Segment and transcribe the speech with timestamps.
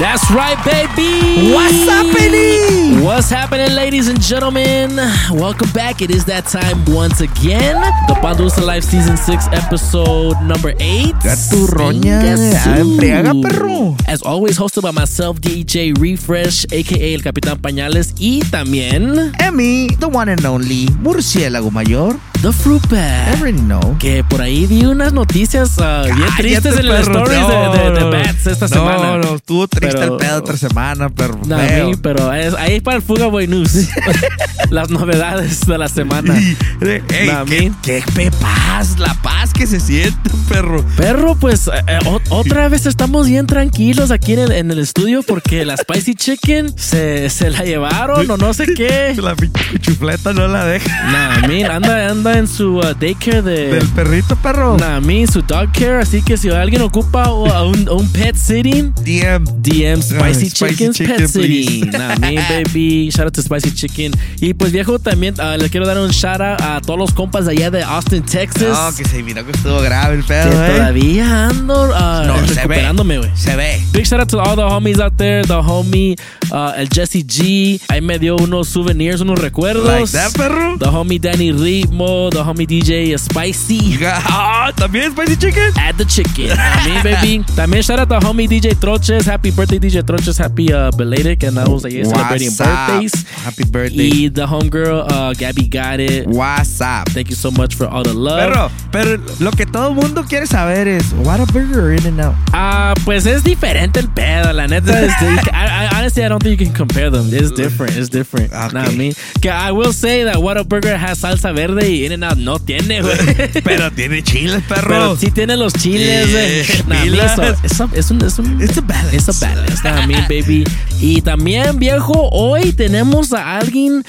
[0.00, 1.52] That's right, baby.
[1.52, 3.04] What's happening?
[3.04, 4.96] What's happening, ladies and gentlemen?
[5.30, 6.00] Welcome back.
[6.00, 7.76] It is that time once again.
[8.08, 11.12] The Pandusa Life Season 6, episode number 8.
[11.20, 13.94] Gaturroña, ah, embriaga, perro.
[14.08, 20.08] As always, hosted by myself, DJ Refresh, aka El Capitán Pañales, y también Emmy, the
[20.08, 22.16] one and only Murciélago Mayor.
[22.42, 23.34] The Fruit Bag.
[23.36, 23.98] Already know.
[23.98, 27.78] Que por ahí vi unas noticias ah, bien Cállate, tristes en perro, stories no, de,
[27.78, 28.10] de, de no.
[28.10, 29.16] Bats esta no, semana.
[29.18, 31.38] No, estuvo triste Pero- el pedo otra semana, perro.
[31.46, 33.88] No, mí, pero es, ahí para el Fuga Boy News.
[34.70, 36.34] Las novedades de la semana.
[36.80, 37.72] Ey, Nah, qué, mí.
[37.82, 40.82] qué paz, la paz que se siente, perro.
[40.96, 44.78] Perro, pues eh, eh, o- otra vez estamos bien tranquilos aquí en el, en el
[44.78, 49.14] estudio porque la Spicy Chicken se, se la llevaron o no sé qué.
[49.20, 51.10] La pinche cuchufleta no la deja.
[51.10, 53.72] Nah, min, anda, anda en su uh, daycare de.
[53.72, 54.76] Del perrito, perro.
[54.78, 56.00] Nah, min, su dog care.
[56.00, 59.44] Así que si alguien ocupa o- a un, a un pet sitting, DM.
[59.62, 61.98] DM Spicy, Ay, Spicy Chicken's Chicken, Pet.
[61.98, 63.10] Nah, me baby.
[63.10, 64.12] Shout out to Spicy Chicken.
[64.40, 67.46] Y pues viejo, también ah, le quiero dar un shout out a todos los compas
[67.46, 68.68] de allá de Austin, Texas.
[68.76, 70.72] No, que se miró que estuvo grave el que pedo, eh.
[70.76, 73.30] todavía ando ah, No, recuperándome, güey.
[73.34, 73.80] Se ve.
[73.92, 75.42] Big shout out to all the homies out there.
[75.42, 76.16] The homie,
[76.50, 77.80] uh, el Jesse G.
[77.88, 79.86] Ahí me dio unos souvenirs, unos recuerdos.
[79.86, 80.76] Like that, perro.
[80.78, 82.19] The homie Danny Ritmo.
[82.28, 83.96] The homie DJ Spicy.
[84.32, 85.72] Ah, también Spicy Chicken.
[85.76, 86.50] Add the chicken.
[86.52, 87.44] I mean, baby.
[87.54, 89.24] También shout out to homie DJ Troches.
[89.24, 90.38] Happy birthday, DJ Troches.
[90.38, 91.42] Happy uh, belated.
[91.44, 93.28] And I was like, celebrating birthdays.
[93.44, 94.10] Happy birthday.
[94.10, 96.26] Y the homegirl, uh, Gabby got it.
[96.26, 97.08] What's up?
[97.10, 98.52] Thank you so much for all the love.
[98.52, 102.34] Perro, pero lo que todo el mundo quiere saber es Whataburger or In-N-Out.
[102.52, 105.00] Ah, pues es diferente el pedo, la neta.
[105.00, 107.26] Es, I, I, honestly, I don't think you can compare them.
[107.32, 107.96] It's different.
[107.96, 108.52] It's different.
[108.52, 108.96] Okay.
[108.96, 113.16] Mean, que I will say that Whataburger has salsa verde y In-N-Out no tiene, güey.
[113.64, 114.88] Pero tiene chiles, perro.
[114.88, 116.64] Pero sí tiene los chiles, güey.
[116.64, 117.36] Yeah, Nah, me, pilas.
[117.36, 119.16] so- es, un- es un, It's a balance.
[119.16, 119.82] It's a balance.
[119.84, 120.64] Nah, baby.
[121.00, 124.02] Y también, viejo, hoy tenemos a alguien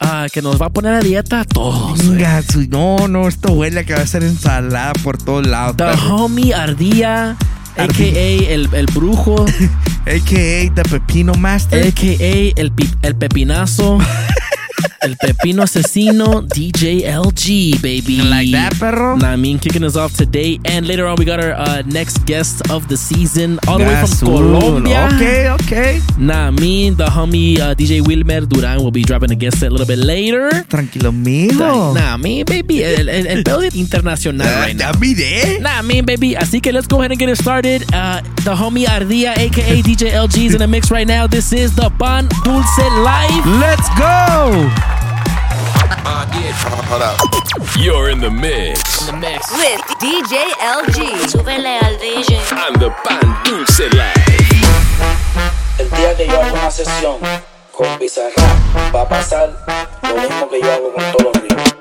[0.00, 2.06] ah, que nos va a poner a dieta a todos.
[2.08, 5.76] Venga, su- no, no, esto huele a que va a ser ensalada por todos lados.
[5.76, 6.16] The perro.
[6.16, 7.36] homie Ardía,
[7.76, 8.10] Ardilla.
[8.10, 8.52] a.k.a.
[8.54, 9.46] el, el brujo.
[10.06, 11.86] AKA The Pepino Master.
[11.86, 12.72] AKA el,
[13.02, 13.98] el pepinazo,
[15.04, 18.22] el pepino asesino, DJ LG, baby.
[18.22, 19.16] Like that, perro.
[19.16, 20.58] Nah, I mean, kicking us off today.
[20.64, 23.94] And later on, we got our uh, next guest of the season, all the way
[23.94, 24.38] from Azul.
[24.38, 25.08] Colombia.
[25.14, 26.00] Okay, okay.
[26.18, 29.68] Nah, I mean, the homie uh, DJ Wilmer Duran will be dropping a guest set
[29.68, 30.48] a little bit later.
[30.68, 31.94] Tranquilo, mijo.
[31.94, 34.92] Nah, I mean, baby, el, el, el pedo internacional Ah, right now.
[34.92, 35.60] ya miré.
[35.60, 36.34] Nah, I mean, baby.
[36.34, 37.82] Así que let's go ahead and get it started.
[37.92, 41.26] Uh, the homie Ardia, aka DJ LG, is in the mix right now.
[41.26, 43.46] This is the Pan Dulce Live.
[43.60, 44.93] Let's go.
[47.76, 49.10] You're in the mix.
[49.10, 51.28] With DJ LG.
[51.28, 52.38] Súbele al DJ.
[52.66, 54.24] And the Pan Dulce Live.
[55.78, 57.18] El día que yo hago una sesión
[57.72, 59.50] con Bizarrap va a pasar
[60.02, 61.74] lo mismo que yo hago con todos los ritmos.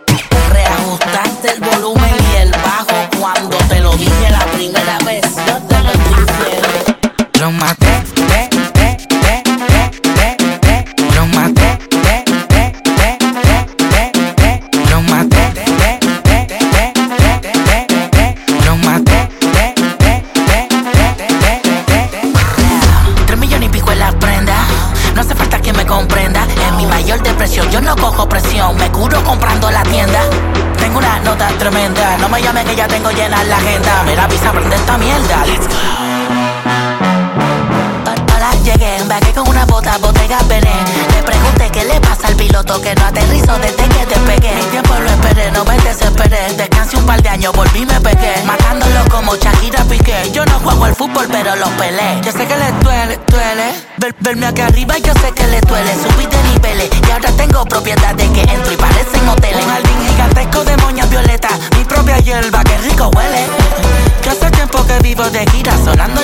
[0.52, 5.24] Reajustaste el volumen y el bajo cuando te lo dije la primera vez.
[5.48, 7.20] Yo te lo diciendo.
[7.40, 8.04] Lo maté,
[28.78, 30.22] Me curo comprando la tienda.
[30.78, 32.18] Tengo una nota tremenda.
[32.18, 34.04] No me llame que ya tengo llena la agenda.
[34.06, 35.46] Mira, avisa, prende esta mierda.
[35.46, 35.74] Let's go.
[38.64, 38.98] Llegué,
[39.36, 39.98] con una bota,
[40.48, 41.43] Belén.
[41.74, 44.54] Qué le pasa al piloto que no aterrizó desde que despegué.
[44.56, 46.54] Mi tiempo lo esperé, no me desesperé.
[46.56, 48.34] Descansé un par de años, volví y me pegué.
[48.46, 50.30] Matándolo como Shakira Piqué.
[50.32, 52.22] Yo no juego al fútbol, pero lo pelé.
[52.24, 53.74] Yo sé que le duele, duele.
[53.98, 55.94] Ver- verme acá arriba, yo sé que le duele.
[55.96, 59.66] Subí de niveles y ahora tengo propiedad de que entro y parecen hoteles.
[59.66, 61.50] Un jardín gigantesco de moñas violeta.
[61.78, 63.48] Mi propia hierba, que rico huele.
[64.22, 66.23] Que hace tiempo que vivo de gira, sonando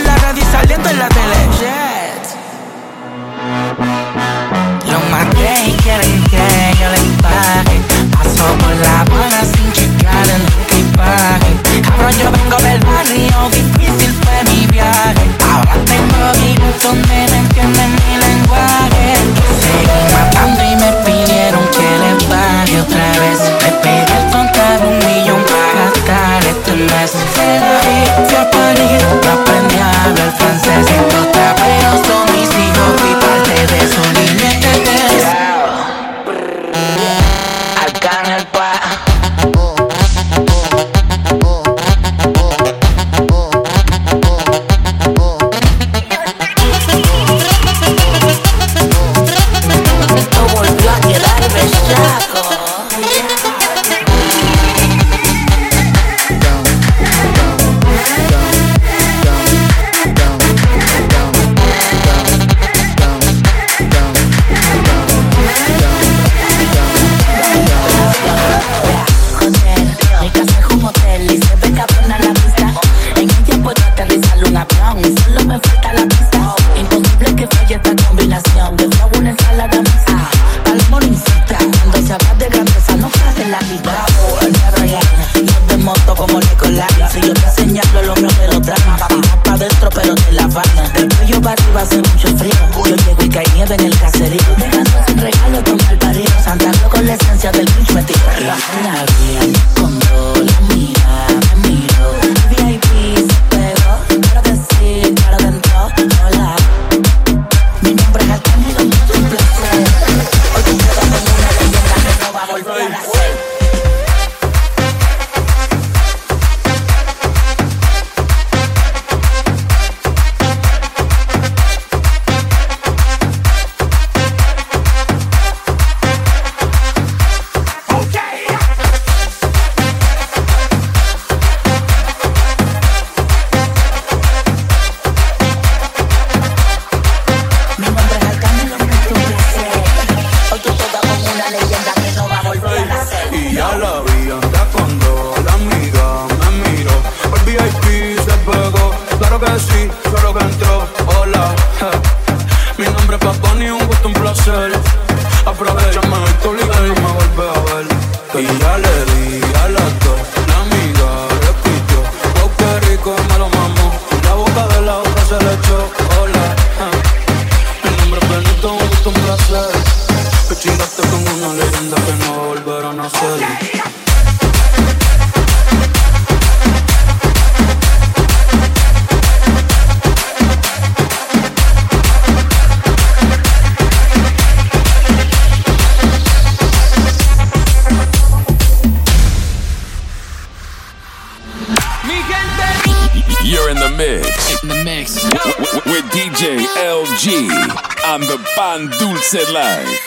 [199.31, 199.98] Live.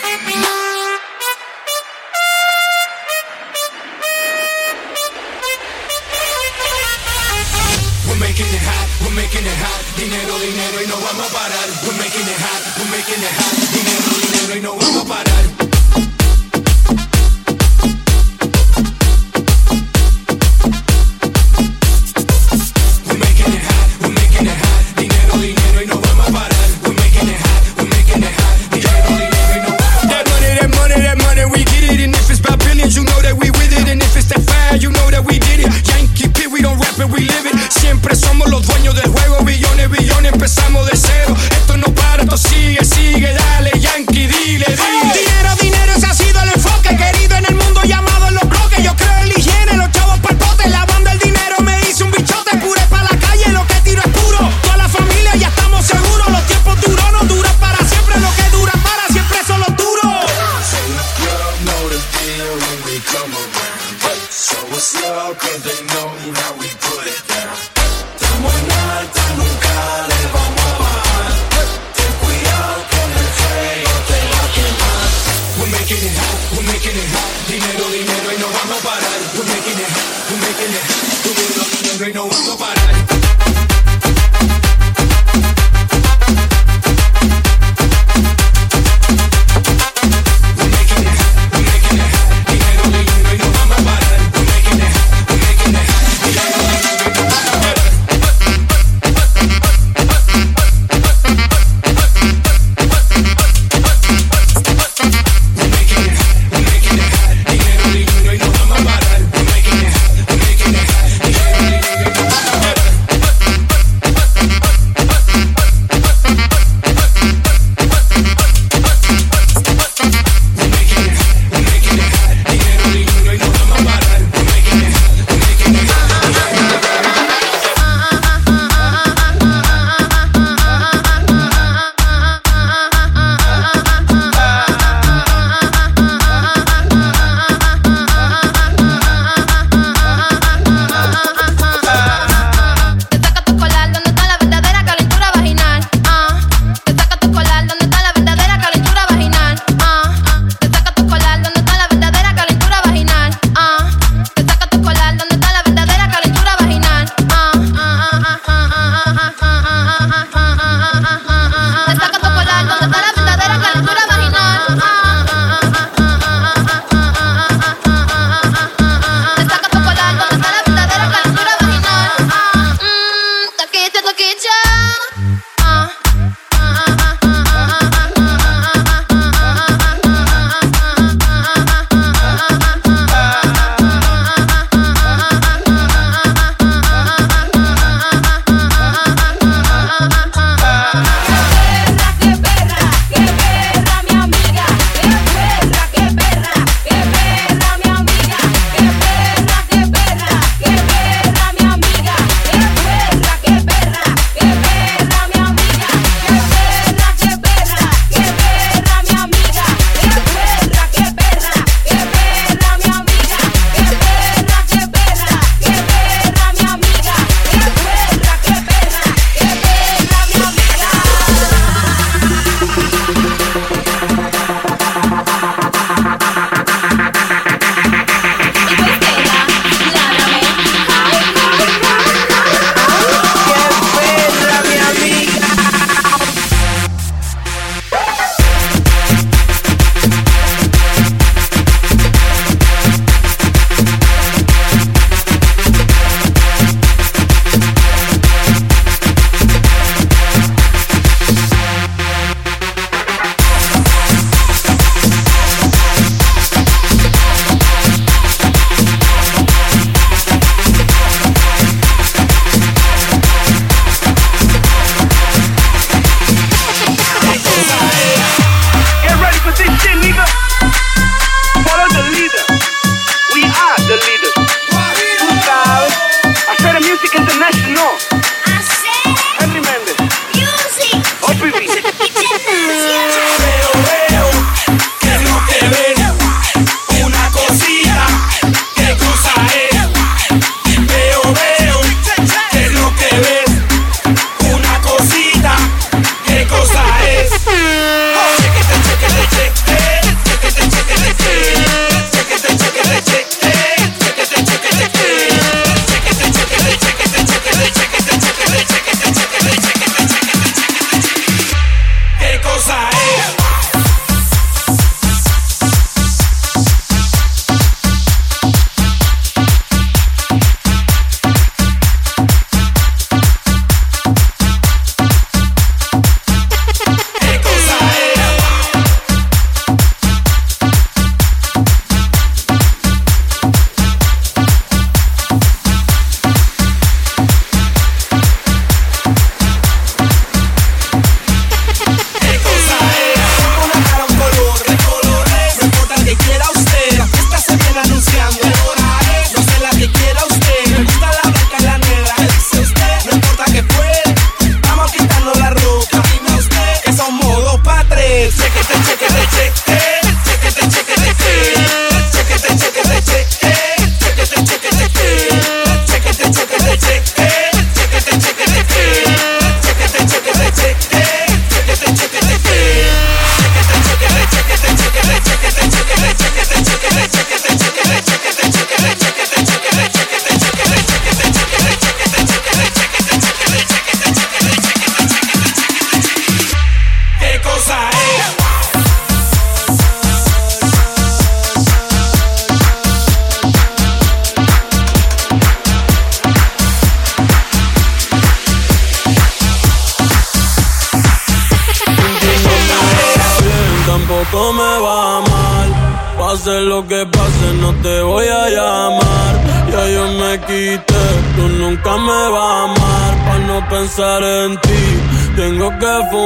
[415.83, 416.22] Tengo que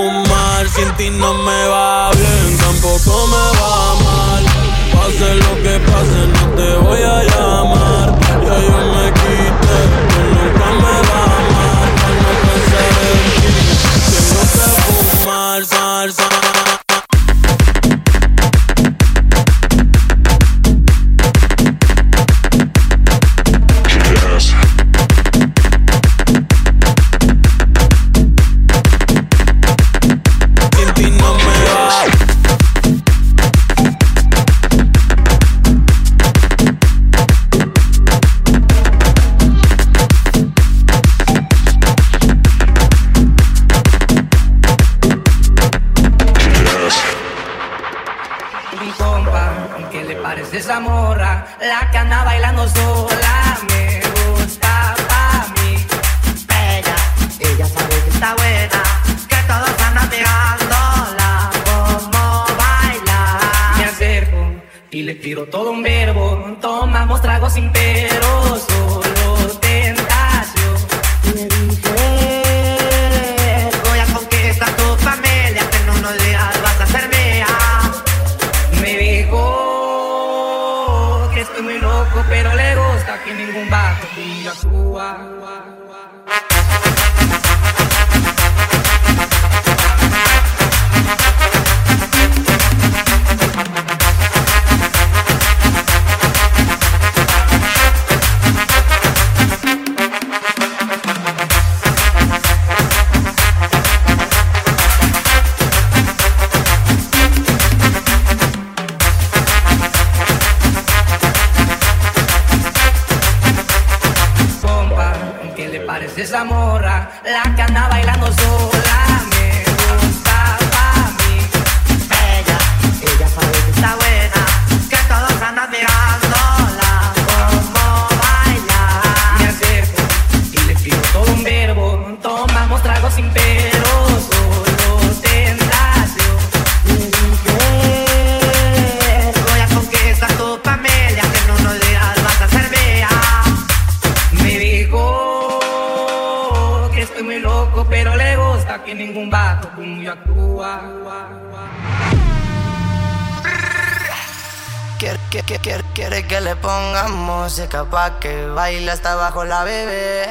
[157.98, 160.30] pa' que baile hasta abajo la bebé.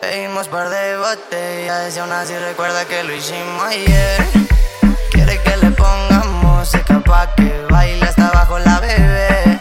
[0.00, 4.24] Pedimos par de botellas y aún así recuerda que lo hicimos ayer.
[5.10, 9.58] Quiere que le pongamos música pa' que baile hasta abajo la bebé.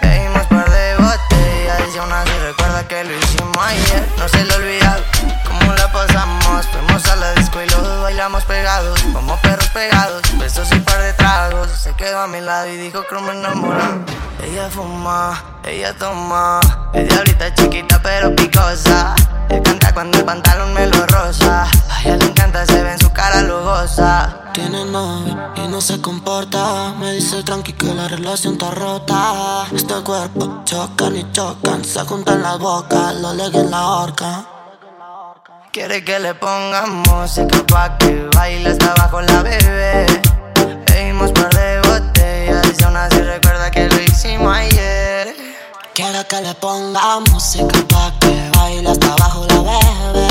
[0.00, 4.02] Pedimos par de botellas y aún así recuerda que lo hicimos ayer.
[4.16, 4.98] No se le olvida
[5.46, 6.66] cómo la pasamos.
[6.72, 10.22] Fuimos a la disco y los dos bailamos pegados, como perros pegados.
[10.38, 10.81] Besos y.
[11.76, 13.98] Se quedó a mi lado y dijo que me enamora.
[14.42, 16.60] Ella fuma, ella toma.
[16.92, 19.14] Es diablita chiquita pero picosa.
[19.48, 21.64] Le canta cuando el pantalón me lo rosa.
[21.90, 24.50] A ella le encanta, se ve en su cara lujosa.
[24.52, 26.94] Tiene novio y no se comporta.
[26.98, 29.66] Me dice tranqui que la relación está rota.
[29.72, 31.84] Este cuerpo chocan y chocan.
[31.84, 34.44] Se juntan las bocas, lo leguen en la horca.
[35.72, 40.06] Quiere que le pongamos música pa' que baile hasta abajo la bebé.
[40.84, 41.51] Pedimos par
[43.72, 45.34] que lo hicimos ayer.
[45.94, 50.28] Quiero que le ponga música pa' que baile hasta abajo la bebé.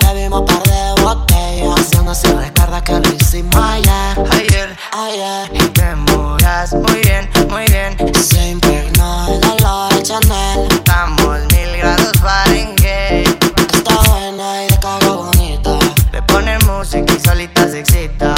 [0.00, 4.14] Bebimos par de botellas así recuerda que lo hicimos ayer.
[4.30, 7.96] Ayer, Ayer y te movías muy bien, muy bien.
[8.14, 10.68] se impregnó el olor de Chanel.
[10.70, 13.28] Estamos mil grados Fahrenheit.
[13.74, 15.78] Está buena y de cago bonita.
[16.12, 18.34] Le pone música y solita se excita.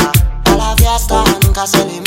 [0.46, 2.05] A la fiesta nunca se limita.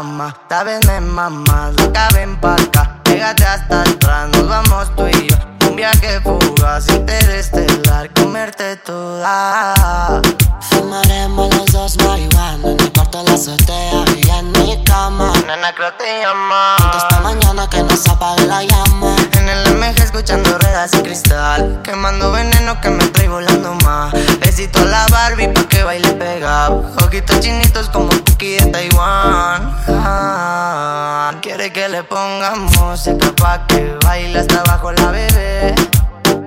[0.00, 1.70] Mamá, vez me mamá.
[1.76, 2.98] Loca, ven pa' acá.
[3.04, 5.36] Pégate hasta atrás, nos vamos tú y yo.
[5.68, 10.22] Un viaje fugaz, interestelar, comerte toda.
[10.70, 15.32] Fumaremos los dos marihuana en el cuarto de la azotea y en mi cama.
[15.46, 16.76] Nena, creo te llama.
[16.96, 19.14] Esta mañana que no se apague la llama.
[19.32, 21.80] En el MG escuchando ruedas y cristal.
[21.82, 24.12] Quemando veneno que me trae volando más.
[24.40, 26.82] Besito a la Barbie pa' que baile pegado.
[27.04, 28.10] Ojitos chinitos como
[28.42, 29.76] Cookie de Taiwán.
[29.86, 35.74] Ah, quiere que le pongamos música pa' que baile hasta abajo la bebé.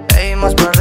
[0.09, 0.75] Pedimos par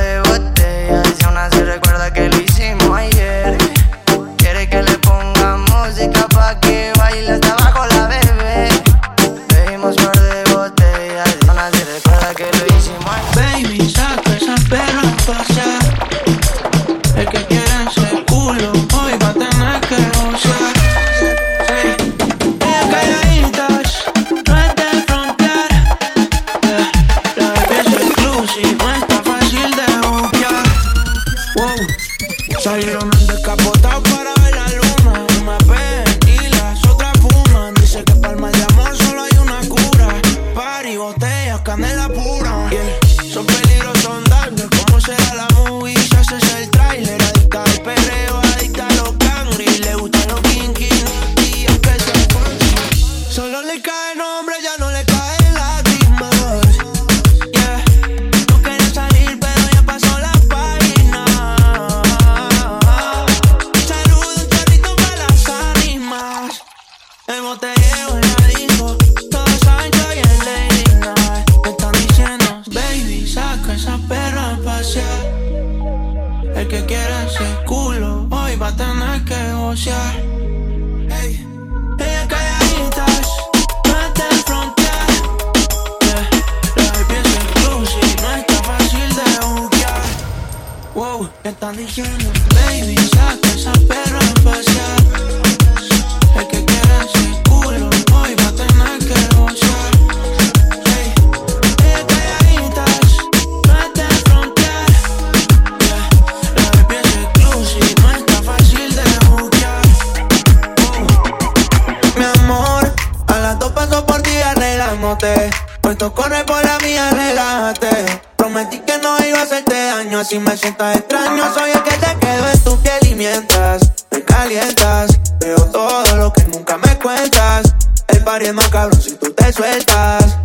[115.83, 118.23] Puesto corre por la mía, relájate.
[118.37, 121.45] Prometí que no iba a hacerte daño, así me sientas extraño.
[121.53, 126.33] Soy el que te quedo en tu piel y mientras me calientas, veo todo lo
[126.33, 127.75] que nunca me cuentas.
[128.09, 130.39] El party es más cabrón si tú te sueltas.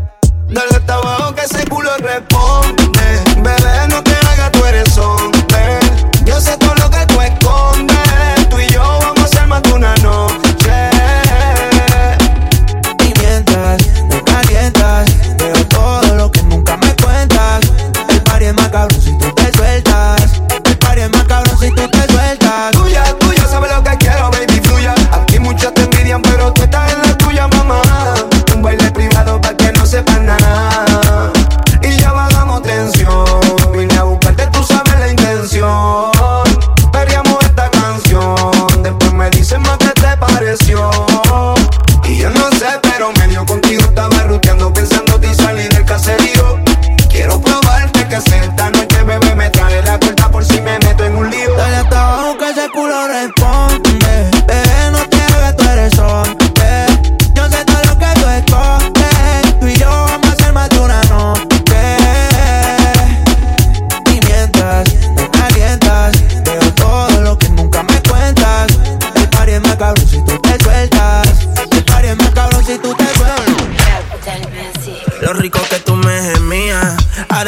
[0.49, 2.78] Dale hasta abajo que ese culo responde.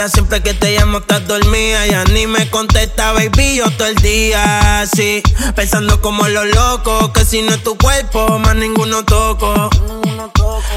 [0.09, 1.85] Siempre que te llamo estás dormida.
[1.85, 4.83] Ya ni me contesta, baby, yo todo el día.
[4.91, 5.21] Sí,
[5.55, 7.09] pensando como los locos.
[7.09, 9.69] Que si no es tu cuerpo, más ninguno toco.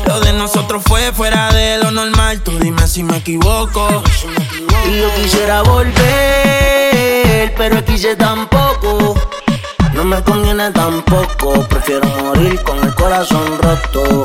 [0.07, 2.43] Lo de nosotros fue fuera de lo normal.
[2.43, 4.03] Tú dime si me equivoco.
[4.89, 9.15] Y yo quisiera volver, pero quise tampoco.
[9.95, 14.25] No me conviene tampoco, prefiero morir con el corazón roto.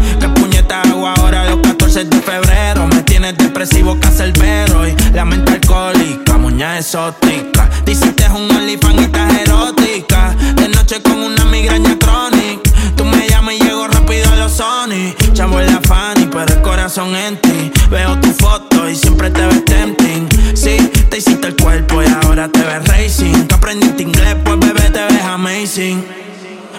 [0.73, 2.87] Ahora los 14 de febrero.
[2.87, 4.87] Me tienes depresivo, cacerbero.
[4.87, 7.69] Y la mente alcohólica, muña exótica.
[7.85, 10.33] Diciste un OnlyFans y estás erótica.
[10.55, 12.71] De noche con una migraña crónica.
[12.95, 15.13] Tú me llamas y llego rápido a los Sony.
[15.33, 17.69] Chavo en la Fanny, pero el corazón en ti.
[17.89, 20.29] Veo tu foto y siempre te ves tempting.
[20.55, 20.77] Sí,
[21.09, 23.45] te hiciste el cuerpo y ahora te ves racing.
[23.45, 26.05] Que aprendiste inglés, pues bebé te ves amazing.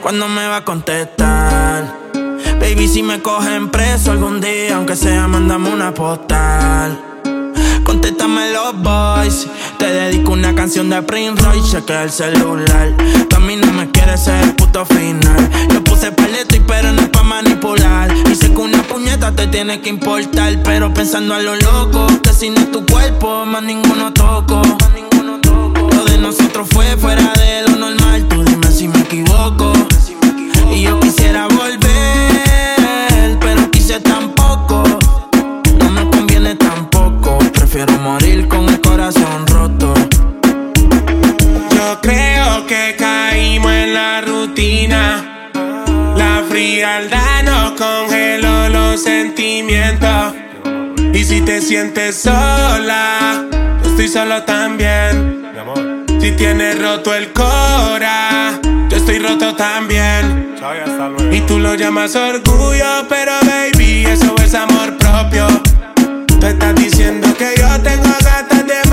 [0.01, 2.12] ¿Cuándo me va a contestar?
[2.63, 6.97] Baby, si me cogen preso algún día, aunque sea, mandame una postal.
[7.83, 9.49] Contéstame los boys.
[9.81, 12.95] Te dedico una canción de Prince Royce, chequea el celular.
[13.29, 15.51] Tú a mí no me quieres ser el puto final.
[15.73, 18.09] Yo puse paleto y pero no es pa' manipular.
[18.33, 20.63] Sé que una puñeta te tiene que importar.
[20.63, 24.63] Pero pensando a lo loco, que si no es tu cuerpo, más ninguno toco.
[25.97, 28.29] Lo de nosotros fue fuera de lo normal.
[28.29, 29.73] Tú dime si me equivoco.
[30.73, 31.49] Y yo quisiera
[33.93, 34.83] quise tampoco.
[35.79, 37.39] No me conviene tampoco.
[37.53, 39.95] Prefiero morir con el corazón roto.
[41.71, 45.51] Yo creo que caímos en la rutina.
[46.17, 50.35] La frialdad nos congeló los sentimientos.
[51.13, 53.47] Y si te sientes sola,
[53.83, 55.43] yo estoy solo también.
[56.21, 60.55] Si tienes roto el cora, yo estoy roto también.
[61.33, 65.47] Y tú lo llamas orgullo, pero baby, eso es amor propio.
[66.41, 68.92] Tú estás diciendo que yo tengo gatas de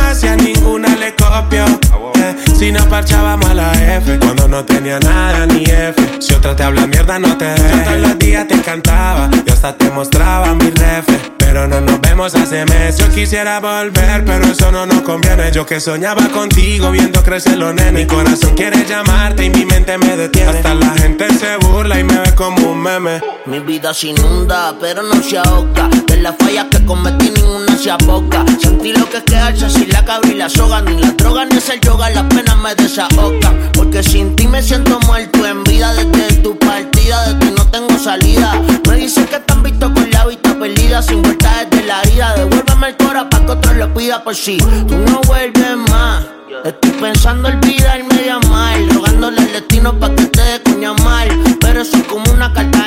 [2.70, 4.20] y nos parchábamos a la F.
[4.20, 5.96] Cuando no tenía nada ni F.
[6.20, 7.70] Si otra te habla mierda, no te dejes.
[7.72, 11.20] Yo todos los días te encantaba y hasta te mostraba mi refe.
[11.40, 12.98] Pero no nos vemos hace meses.
[12.98, 15.52] Yo quisiera volver, pero eso no nos conviene.
[15.52, 17.94] Yo que soñaba contigo viendo crecer los nenes.
[17.94, 20.50] Mi corazón quiere llamarte y mi mente me detiene.
[20.50, 23.20] Hasta la gente se burla y me ve como un meme.
[23.48, 25.90] Mi vida se inunda, pero no se ahoga.
[26.06, 28.46] De las fallas que cometí, ninguna se.
[28.62, 30.82] Sentí lo que es quedarse sin la cabra y la soga.
[30.82, 33.72] Ni la droga ni es el yoga, las penas me desahogan.
[33.74, 35.94] Porque sin ti me siento muerto en vida.
[35.94, 38.62] Desde tu partida, de ti no tengo salida.
[38.88, 41.02] Me dicen que han visto con la vista perdida.
[41.02, 42.36] Sin vuelta desde la herida.
[42.36, 46.26] Devuélveme el cora pa' que otro lo pida por si tú no vuelves más.
[46.66, 51.30] Estoy pensando olvidarme de amar, rogándole al destino pa' que te dé mal.
[51.62, 52.79] Pero soy como una carta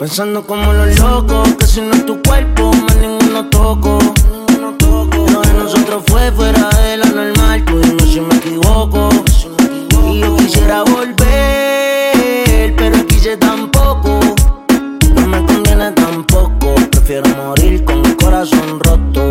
[0.00, 3.98] Pensando como los locos, que si no es tu cuerpo, más ninguno toco.
[4.58, 9.10] Lo de nosotros fue fuera de la normal, tú dime si me equivoco.
[10.06, 14.20] Y yo quisiera volver, pero quise tampoco.
[15.16, 19.28] No me conviene tampoco, prefiero morir con el corazón roto.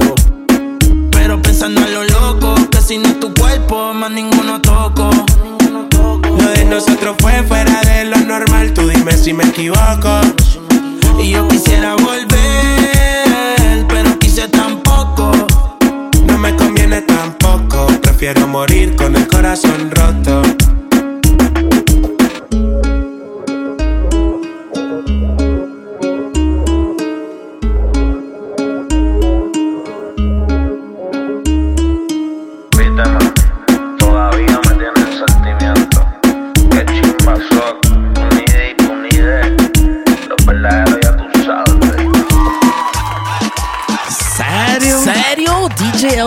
[1.09, 5.09] Pero pensando en lo loco, que si no es tu cuerpo, más ninguno toco.
[6.65, 8.73] Nosotros fue fuera de lo normal.
[8.73, 10.21] Tú dime si me equivoco.
[11.21, 15.31] Y yo quisiera volver, pero quise tampoco.
[16.25, 17.87] No me conviene tampoco.
[18.01, 20.41] Prefiero morir con el corazón roto.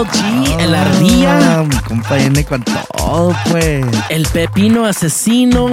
[0.04, 1.26] DJ LG, el.
[1.26, 3.84] Ah, mi compa viene con todo, pues.
[4.08, 5.70] El pepino asesino.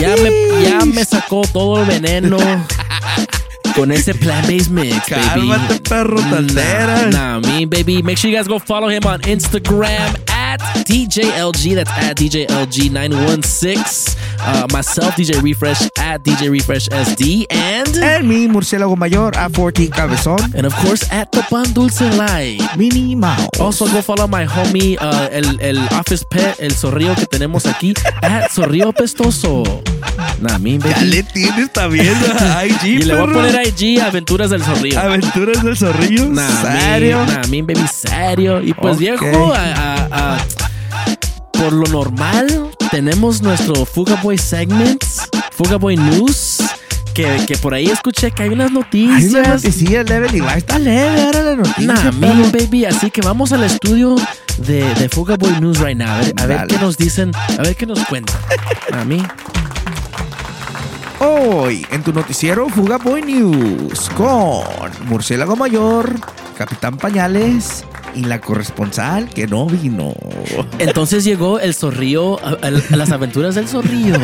[0.00, 2.38] Ya me, ya me sacó todo el veneno.
[3.74, 5.24] Con ese plant-based mix, baby.
[5.28, 7.06] Cálmate, perro, taldera.
[7.10, 8.02] Nah, me, baby.
[8.02, 10.14] Make sure you guys go follow him on Instagram
[10.52, 11.74] at DJLG.
[11.74, 14.16] That's at DJLG916.
[14.40, 17.46] Uh, myself, DJ Refresh at DJ Refresh SD.
[17.50, 17.96] And.
[17.96, 20.54] And me, Murciélago Mayor, a 14 Cabezón.
[20.54, 22.60] And of course, at the Pan Dulce Live.
[22.76, 23.60] Minnie Mouse.
[23.60, 27.94] Also, go follow my homie, uh, el, el office pet, el zorrillo que tenemos aquí,
[28.22, 29.91] at Zorrillo Pestoso.
[30.40, 30.90] Nah, me, baby.
[30.94, 33.32] Ya le tienes también a IG, Y le voy a perro.
[33.34, 35.00] poner IG Aventuras del Zorrillo.
[35.00, 36.28] Aventuras del Zorrillo.
[36.28, 37.24] Nah, ¿Serio?
[37.48, 38.60] Baby, serio.
[38.62, 39.00] Y pues Ok.
[39.00, 39.58] viejo, a-
[40.02, 40.38] a- a-
[41.52, 45.20] por lo normal, tenemos nuestro Fuga Boy Segments,
[45.52, 46.58] Fuga Boy News,
[47.14, 49.24] que, que por ahí escuché que hay unas Hay noticias.
[49.32, 51.82] una noticia leve, y va, está leve ahora la noticia.
[51.86, 52.50] Nah, perro.
[52.52, 54.16] baby, así que vamos al estudio
[54.58, 56.08] de, de Fuga Boy News right now.
[56.08, 56.74] A ver, a ver Dale.
[56.74, 58.36] qué nos dicen, a ver qué nos cuentan.
[58.92, 59.22] A mí.
[61.24, 64.64] Hoy, en tu noticiero Fuga Boy News, con
[65.06, 66.16] Murciélago Mayor,
[66.58, 67.84] Capitán Pañales
[68.16, 70.14] y la corresponsal que no vino.
[70.80, 74.18] Entonces llegó el zorrillo, a, a- a las aventuras del zorrillo.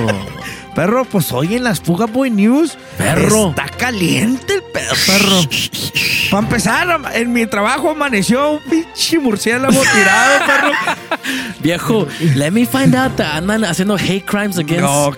[0.75, 2.77] Perro, pues hoy en las Fuga Boy News.
[2.97, 3.51] Perro.
[3.51, 5.41] Está caliente el perro.
[6.31, 10.73] Para empezar, en mi trabajo amaneció un pinche murciélago tirado, perro.
[11.61, 15.13] Viejo, let me find out that andan haciendo hate crimes against No,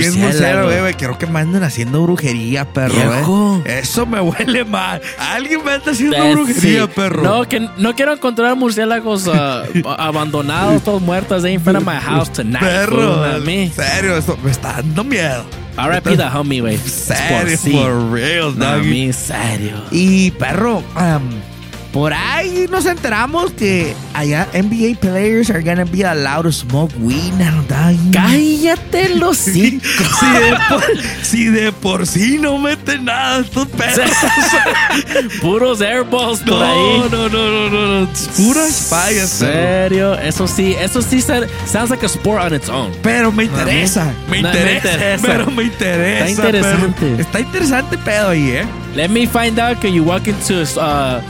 [0.00, 0.94] es murciélago, eh, güey.
[0.94, 3.62] Creo que me andan haciendo brujería, perro, Viejo.
[3.66, 3.80] eh.
[3.80, 5.00] Eso me huele mal.
[5.18, 6.90] Alguien me anda haciendo Eh, brujería, sí.
[6.94, 7.22] perro.
[7.22, 9.64] No, que no quiero encontrar murciélagos ah,
[9.98, 12.60] abandonados, todos muertos ahí in front of my house tonight.
[12.60, 13.70] Perro, a mí.
[13.74, 15.44] serio, esto me está dando miedo.
[15.76, 16.16] R.I.P.
[16.16, 16.78] the homie, güey.
[16.78, 17.72] Serio, sí.
[17.72, 19.82] for real, No, a mí, serio.
[19.90, 21.30] Y perro, am,
[21.96, 27.32] por ahí nos enteramos que allá NBA players are gonna be allowed to smoke weed.
[28.12, 29.82] Cállate los cinco.
[30.20, 30.82] si, de por,
[31.22, 34.10] si de por sí no meten nada estos perros.
[35.40, 37.10] Puros airballs por no, ahí.
[37.10, 38.08] no, no, no, no, no.
[38.36, 39.30] Puras fallas.
[39.30, 42.92] Serio, eso sí, eso sí sounds like a sport on its own.
[43.02, 46.26] Pero me interesa, me no, me interesa, pero me interesa.
[46.26, 47.22] Está interesante.
[47.22, 48.66] Está interesante pedo ahí, ¿eh?
[48.94, 51.22] Let me find out que you walk into uh,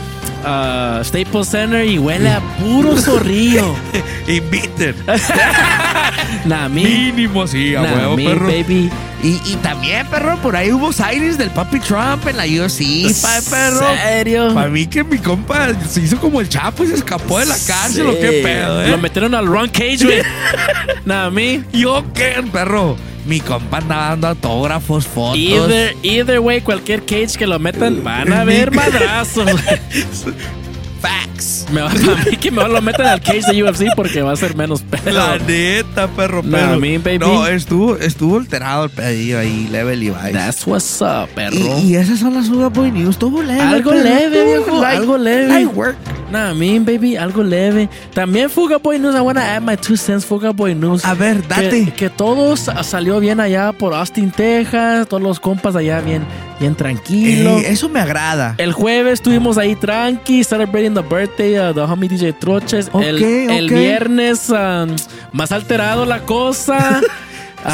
[0.47, 3.75] uh, Staples Center y huele a puro zorrillo.
[4.29, 4.95] Inviten.
[6.45, 6.69] nah.
[6.69, 8.47] Mínimo, sí, a Nah, huevo, perro.
[8.47, 8.91] baby.
[9.23, 13.41] Y, y también, perro, por ahí hubo sightings del papi Trump en la UFC, pa,
[13.51, 13.87] perro.
[14.05, 14.55] ¿Serio?
[14.55, 17.57] Para mí que mi compa se hizo como el chapo y se escapó de la
[17.67, 18.43] cárcel, ¿o qué Sí.
[18.45, 18.89] pedo, eh?
[18.91, 20.23] Lo metieron al Ron Cage, güey.
[21.05, 21.63] nah, me.
[21.73, 22.97] ¿Yo qué, perro?
[23.27, 25.37] Mi compa andaba dando autógrafos, fotos.
[25.37, 29.51] Either, either way, cualquier cage que lo metan, van a haber madrazos.
[31.07, 31.67] Facts.
[31.73, 34.37] Me va, a mí que mejor lo metan al cage de UFC porque va a
[34.37, 35.11] ser menos pedo.
[35.13, 36.81] La neta, perro, Nah, perro.
[36.81, 37.19] me, baby.
[37.19, 40.33] No, estuvo, estuvo alterado el pedillo ahí, Level Levi's.
[40.33, 41.55] That's what's up, perro.
[41.57, 43.11] Y, y esas son las Suga Boy News.
[43.11, 43.61] Estuvo leve.
[43.61, 44.81] Algo perro, leve, viejo.
[44.81, 45.49] light- algo leve.
[45.49, 45.97] light work.
[46.31, 47.89] Nah, mean, baby, algo leve.
[48.13, 49.15] También Fuga Boy News.
[49.15, 51.05] I wanna add my two cents, Fuga Boy News.
[51.05, 51.93] A ver, Que, date.
[51.97, 55.07] que todo sa- salió bien allá por Austin, Texas.
[55.09, 56.25] Todos los compas allá bien,
[56.59, 57.59] bien tranquilo.
[57.59, 58.55] Eso me agrada.
[58.59, 62.91] El jueves estuvimos ahí tranqui, celebrating the birthday of the homie DJ Troches.
[62.95, 64.95] el, el viernes, um,
[65.33, 67.01] más alterado la cosa.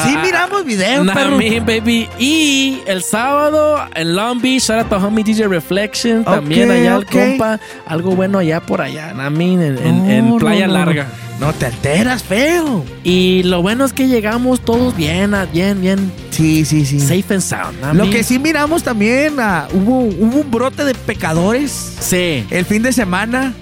[0.05, 1.37] Sí, Ah, miramos video, Nah, perro.
[1.37, 2.09] baby.
[2.18, 6.24] Y el sábado en Long Beach, shout out to homie DJ Reflection.
[6.24, 7.02] También allá ok.
[7.02, 7.61] el compa.
[7.87, 9.11] Algo bueno allá por allá.
[9.12, 9.74] I mean, en,
[10.05, 10.72] No, en Playa no.
[10.74, 11.07] Larga.
[11.40, 12.85] No te alteras, feo.
[13.02, 16.12] Y lo bueno es que llegamos todos bien, ah, bien, bien.
[16.31, 17.00] Sí, sí, sí.
[17.00, 17.78] Safe and sound.
[17.83, 22.46] I Lo mean, que sí miramos también, ah, hubo, hubo un brote de pecadores Sí.
[22.50, 23.52] el fin de semana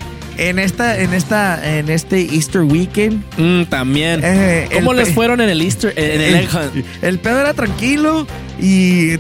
[0.40, 3.22] en esta, en esta, en este Easter weekend.
[3.37, 4.20] Mm, también.
[4.24, 6.87] Eh, ¿Cómo les fueron en el Easter, en el, el, Egg Hunt?
[7.03, 8.26] el pedo era tranquilo
[8.59, 9.18] y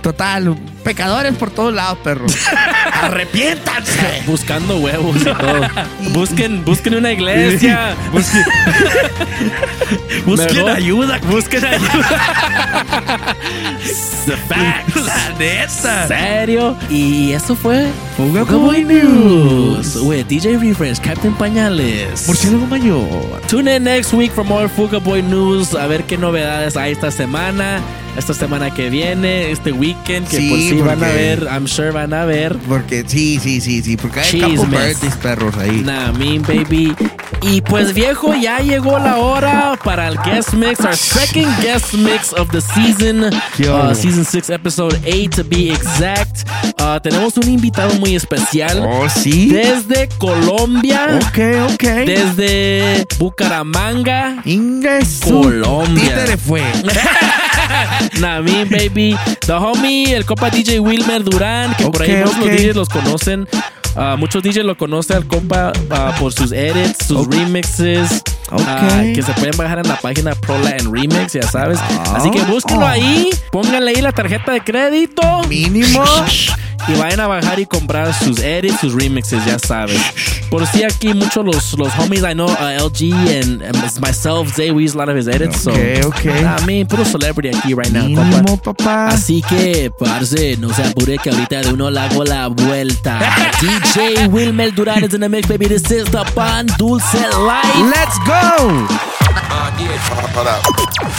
[0.00, 2.26] total, pecadores por todos lados, perro.
[3.02, 4.22] Arrepiéntanse.
[4.26, 5.60] Buscando huevos y todo.
[6.12, 7.96] busquen, busquen una iglesia.
[10.26, 11.18] Busquen, ayuda.
[11.30, 13.36] Busquen ayuda.
[14.26, 14.94] The facts.
[14.96, 16.06] La neta.
[16.06, 16.76] ¿Serio?
[16.88, 22.26] Y eso fue Fuga Fuga Boy Boy News with DJ Refresh, Captain Pañales.
[22.26, 23.40] Murciélago mayor.
[23.48, 25.74] Tune in next week for more Fuga Boy News.
[25.74, 27.80] A ver qué novedades hay esta semana.
[28.16, 31.66] Esta semana que viene, este weekend, que Sí, por sí van a porque- ver, I'm
[31.66, 32.56] sure van a ver.
[32.68, 33.96] Porque sí, sí, sí, sí.
[33.96, 35.16] Porque hay Chismes.
[35.22, 35.82] perros ahí.
[35.84, 36.94] Nah, mean baby.
[37.42, 42.32] Y pues viejo, ya llegó la hora para el guest mix, our second guest mix
[42.34, 46.46] of the season, uh, season 6, episode 8 to be exact.
[46.80, 49.48] Uh, tenemos un invitado muy especial Oh, sí.
[49.48, 51.82] desde Colombia, Ok, ok.
[52.06, 54.40] desde Bucaramanga.
[54.44, 55.42] Ingesu.
[55.42, 56.02] Colombia.
[56.02, 56.62] Títere fue.
[58.20, 59.16] Nah, mean baby.
[59.46, 62.50] The homie, el compa DJ Wilmer Durán, que por ahí Ok, muchos ok.
[62.52, 63.48] DJs los conocen.
[63.96, 68.22] Ah, muchos DJs lo conocen al compa ah, por sus edits, sus remixes.
[68.50, 68.62] Ok.
[68.66, 71.78] ah, que se pueden bajar en la página Pro Latin Remix, ya sabes.
[71.80, 72.16] Ah.
[72.16, 75.22] Así que búsquenlo ahí, pónganle ahí la tarjeta de crédito.
[75.48, 76.04] Mínimo.
[76.88, 80.00] Y vayan a bajar y comprar sus edits, sus remixes, ya sabes.
[80.50, 84.70] Por si aquí muchos los, los homies I know, uh, LG and, and myself, Zay,
[84.70, 85.66] we use a lot of his edits.
[85.66, 86.26] Ok, so, ok.
[86.26, 88.42] I mean, puro celebrity aquí right now, compa.
[88.42, 89.08] Mínimo, papá.
[89.08, 93.18] Así que, parce, no se apure que ahorita de uno le hago la vuelta.
[93.82, 95.66] DJ Wilmer Durán is in the mix, baby.
[95.66, 97.74] This is the Pan Dulce Life.
[97.90, 98.86] Let's go.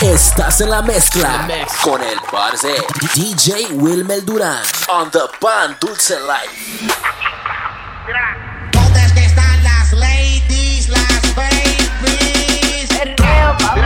[0.01, 1.47] Estás en la mezcla
[1.83, 2.73] con el parce
[3.13, 6.87] DJ Wilmer Durán on the Pan Dulce Life.
[8.71, 12.87] ¿Dónde es que están las ladies, las babies?
[13.17, 13.81] Perreo, papi,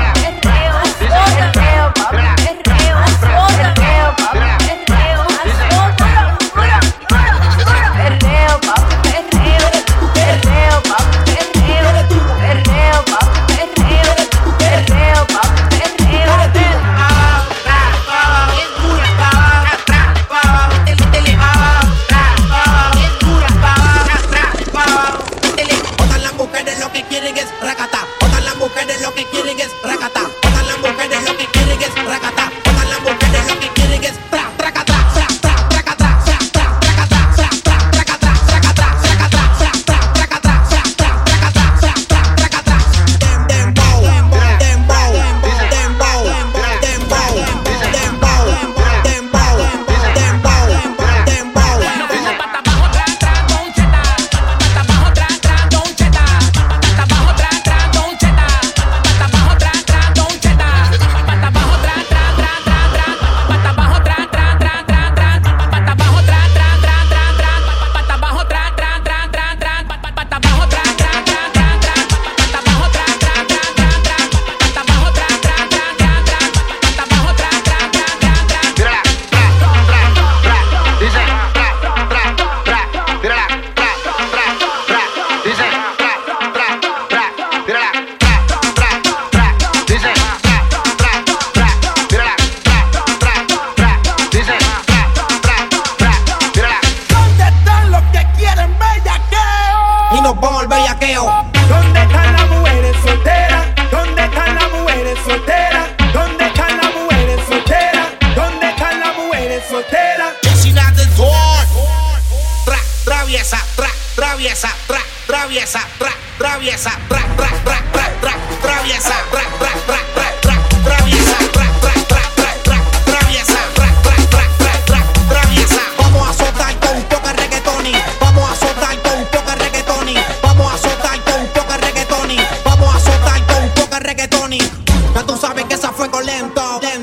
[135.37, 136.79] saben que esa fuego lento.
[136.81, 136.96] lento.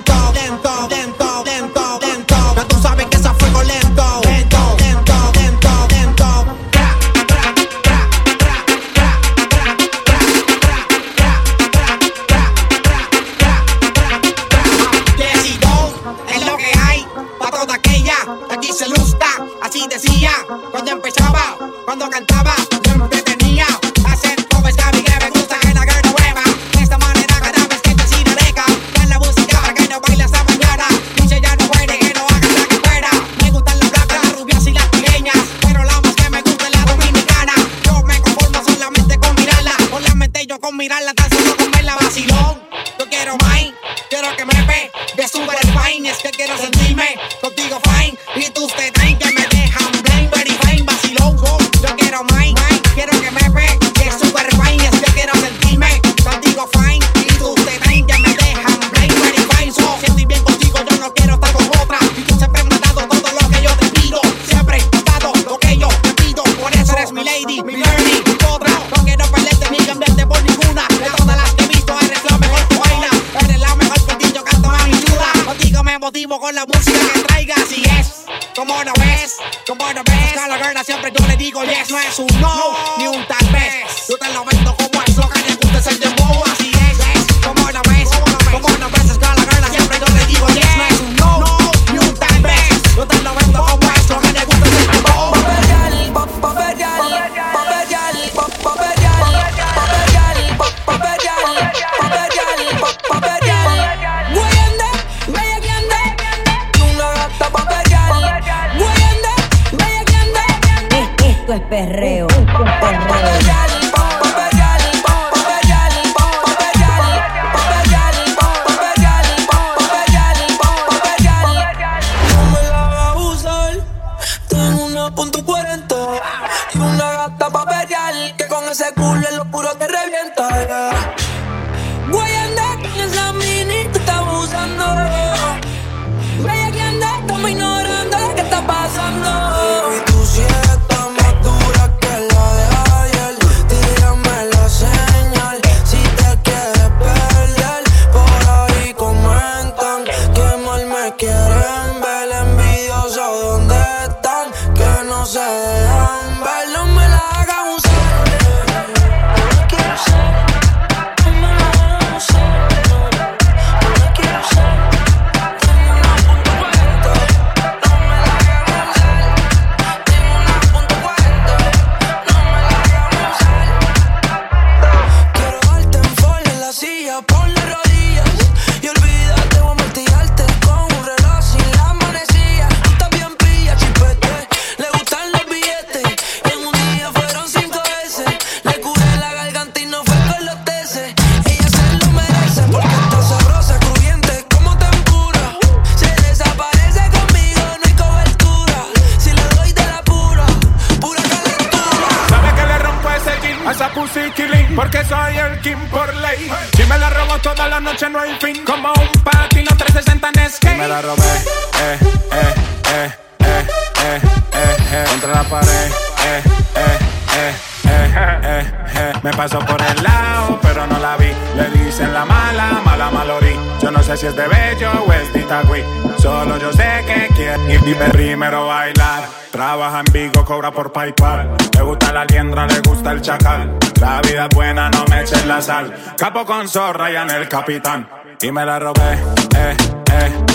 [236.17, 238.09] Capo con zorra el capitán.
[238.41, 239.15] Y me la robé,
[239.57, 239.77] eh,
[240.13, 240.54] eh.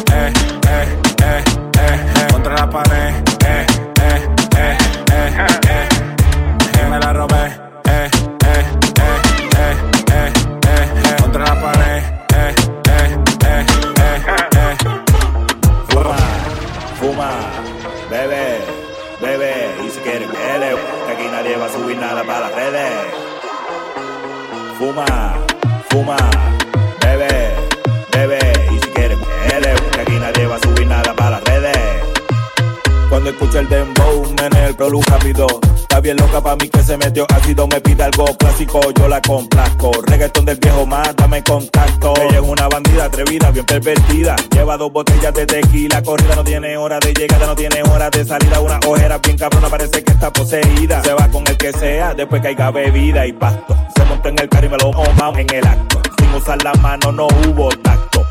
[36.39, 39.91] Loca pa' mí que se metió ácido, me pide algo clásico, yo la complazco.
[40.07, 42.13] Reggaeton del viejo más, dame contacto.
[42.15, 44.37] Ella es una bandida atrevida, bien pervertida.
[44.51, 48.23] Lleva dos botellas de tequila, corrida no tiene hora de llegada, no tiene hora de
[48.23, 48.61] salida.
[48.61, 51.03] Una ojera bien cabrona, parece que está poseída.
[51.03, 53.75] Se va con el que sea, después haya bebida y pasto.
[53.97, 56.01] Se montó en el carro y me lo mama en el acto.
[56.19, 58.25] Sin usar la mano no hubo tacto.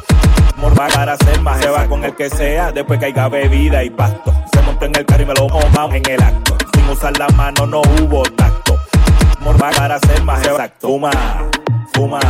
[0.56, 4.32] Morba para hacer más, se va con el que sea, después haya bebida y pasto.
[4.50, 6.47] Se montó en el carro y me lo mama en el acto.
[6.91, 8.78] Usar la mano no hubo tacto.
[9.59, 10.89] Para hacer más exacto.
[10.89, 11.11] Fuma,
[11.95, 12.20] fuma,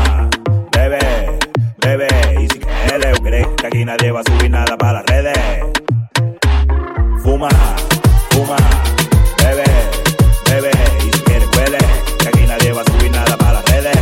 [0.72, 1.38] bebe,
[1.78, 2.08] bebe.
[2.40, 5.38] Y si quieres, crees que aquí nadie va a subir nada para las redes.
[7.22, 7.48] Fuma,
[8.30, 8.56] fuma,
[9.38, 9.64] bebe,
[10.50, 10.70] bebe.
[11.06, 11.78] Y si quieres, huele,
[12.18, 13.98] que aquí nadie va a subir nada para las redes.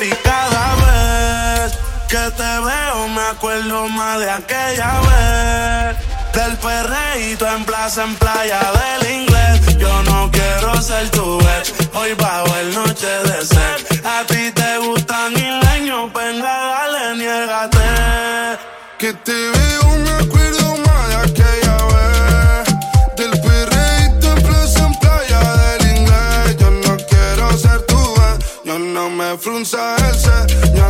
[0.00, 1.78] Y cada vez
[2.08, 5.09] que te veo me acuerdo más de aquella vez
[6.40, 12.14] Del perreíto en plaza, en playa del inglés Yo no quiero ser tu ex, hoy
[12.14, 17.78] bajo el noche de ser A ti te gustan isleños, venga dale, niégate
[18.96, 23.16] Que te veo, me acuerdo más de aquella vez.
[23.18, 26.56] Del perreíto en plaza, en playa del inglés.
[26.58, 30.10] Yo no quiero ser tu ex, yo no me frunza el.
[30.82, 30.89] A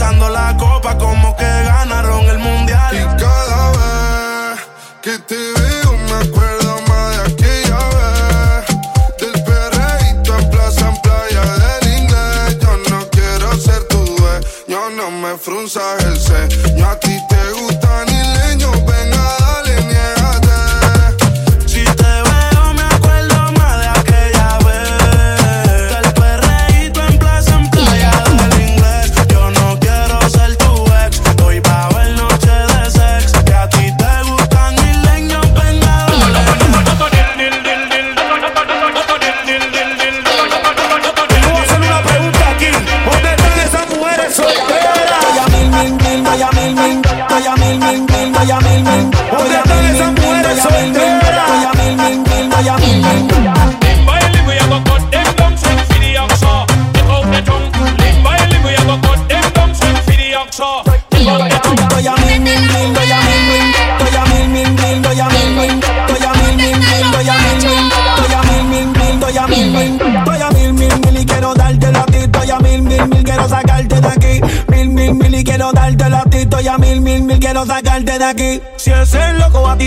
[0.00, 2.94] Alzando la copa como que ganaron el mundial.
[2.94, 4.60] Y cada vez
[5.02, 8.66] que te veo me acuerdo más de aquella vez.
[9.18, 15.10] Del perreíto en plaza, en playa del inglés Yo no quiero ser tu dueño, no
[15.10, 16.86] me frunzas el ceño.
[16.86, 17.37] A ti te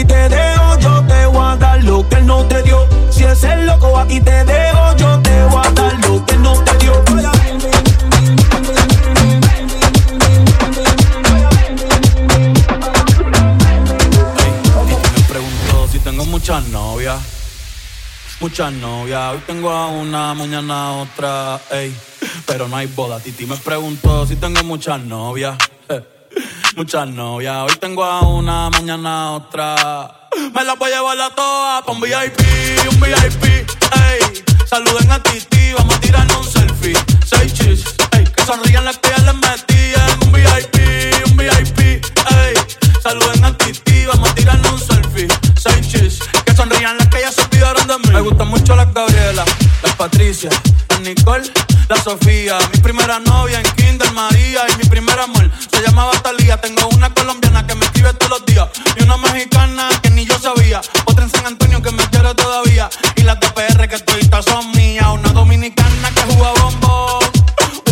[0.01, 2.87] ti te dejo, yo te voy a dar lo que él no te dio.
[3.11, 6.33] Si es el loco a ti te dejo, yo te voy a dar lo que
[6.33, 6.93] él no te dio.
[7.13, 7.27] Mil,
[15.15, 17.19] Me pregunto si tengo muchas novias.
[18.39, 19.33] Muchas novias.
[19.33, 21.61] Hoy tengo a una, mañana a otra.
[21.71, 21.95] Ey.
[22.47, 23.19] Pero no hay boda.
[23.19, 25.57] Titi me preguntó si tengo muchas novias.
[26.75, 27.69] Muchas novias.
[27.69, 30.29] Hoy tengo a una, mañana otra.
[30.53, 32.39] Me la voy a llevar a todas pa' un VIP,
[32.89, 33.43] un VIP.
[33.43, 34.43] Ey.
[34.65, 36.97] Saluden a Titi, vamos a tirarnos un selfie.
[37.25, 38.23] Seis chis, ey.
[38.23, 41.79] Que sonrían las que ya les metí en un VIP, un VIP.
[41.79, 42.53] Ey.
[43.03, 45.27] Saluden a Titi, vamos a tirarnos un selfie.
[45.59, 48.13] Seis chis, que sonrían las que ya se olvidaron de mí.
[48.13, 49.43] Me gustan mucho las Gabriela,
[49.83, 50.49] las Patricia,
[50.89, 51.51] las Nicole,
[51.89, 52.57] la Sofía.
[52.73, 54.65] Mi primera novia en Kinder María
[55.69, 56.59] se llamaba Talía.
[56.59, 60.37] Tengo una colombiana que me escribe todos los días y una mexicana que ni yo
[60.39, 60.81] sabía.
[61.05, 64.71] Otra en San Antonio que me quiere todavía y las de PR que toditas son
[64.71, 65.05] mías.
[65.13, 67.19] Una dominicana que juega bombón,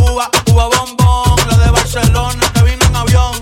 [0.01, 1.35] uva, uva bombón.
[1.49, 3.35] La de Barcelona que vino en avión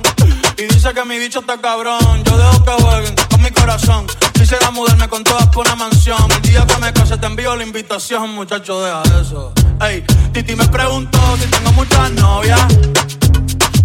[0.57, 2.25] y dice que mi bicho está cabrón.
[2.25, 4.05] Yo dejo que jueguen con mi corazón.
[4.33, 6.29] Quisiera mudarme con todas por una mansión.
[6.29, 9.53] El día que me case te envío la invitación, muchacho, deja eso.
[9.79, 12.67] Ey, Titi me preguntó si tengo muchas novias.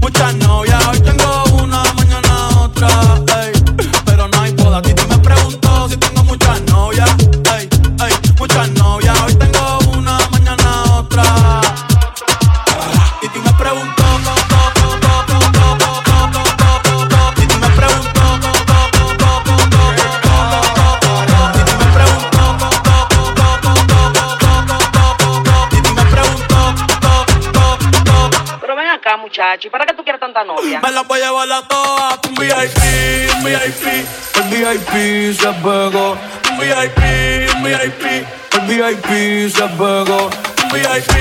[0.03, 2.89] Muchas novias, hoy tengo una, mañana otra,
[3.41, 3.53] ey.
[4.05, 7.09] Pero no hay boda, Titi me preguntó si tengo muchas novias,
[7.57, 7.69] ey,
[8.05, 8.13] ey.
[8.37, 11.23] Muchas novias, hoy tengo una, mañana otra.
[11.25, 11.63] Ah,
[13.21, 14.03] Titi me preguntó,
[17.37, 18.13] Titi me preguntó.
[29.63, 29.87] ¿Y para
[30.43, 30.81] tanta novia?
[30.81, 34.07] Me la voy a llevar a todas, un VIP, un VIP.
[34.35, 36.17] El VIP se pegó.
[36.51, 38.05] Un VIP, un VIP.
[38.53, 40.31] El VIP se pegó.
[40.63, 41.13] Un VIP,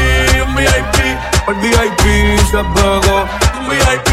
[0.45, 0.97] un VIP.
[1.47, 3.27] El VIP se pegó.
[3.59, 4.09] Un VIP,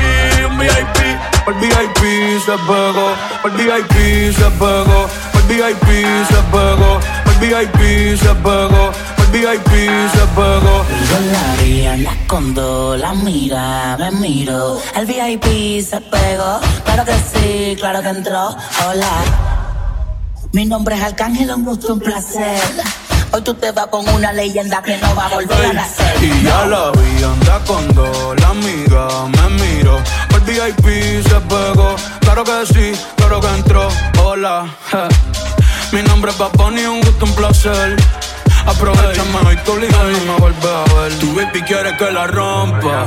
[0.49, 0.99] un VIP.
[1.47, 3.17] El VIP se pegó.
[3.45, 5.09] El VIP se pegó.
[5.35, 5.87] El VIP
[6.29, 7.01] se pegó.
[7.27, 8.93] El VIP se pegó.
[9.31, 9.71] El VIP
[10.11, 10.87] se pegó.
[11.11, 14.81] Yo la vi, anda con dos, la mira, me miro.
[14.97, 18.57] El VIP se pegó, claro que sí, claro que entró.
[18.89, 19.11] Hola,
[20.53, 22.59] mi nombre es Arcángel, un gusto, un placer.
[23.31, 26.25] Hoy tú te vas con una leyenda que no va a volver a nacer.
[26.25, 30.01] Y ya la vi, anda con dos, la amiga me miro.
[30.31, 33.89] El VIP se pegó, claro que sí, claro que entró.
[34.25, 35.97] Hola, je.
[35.97, 37.97] mi nombre es Baboni, un gusto, un placer.
[38.67, 41.19] Aprovechame hoy que obligado no me vuelve a ver.
[41.19, 43.07] Tu baby quiere que la rompa.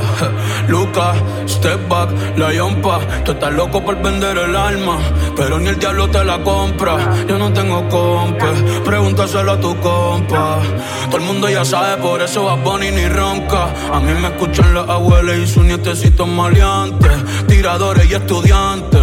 [0.68, 3.00] Lucas, step back, la yompa.
[3.24, 4.98] Tú estás loco por vender el alma,
[5.36, 6.96] pero ni el diablo te la compra.
[7.28, 8.52] Yo no tengo compa,
[8.84, 10.58] pregúntaselo a tu compa.
[11.06, 13.68] Todo el mundo ya sabe, por eso va Bonnie ni ronca.
[13.92, 17.12] A mí me escuchan las abuelas y sus nietecitos maleantes,
[17.46, 19.00] tiradores y estudiantes.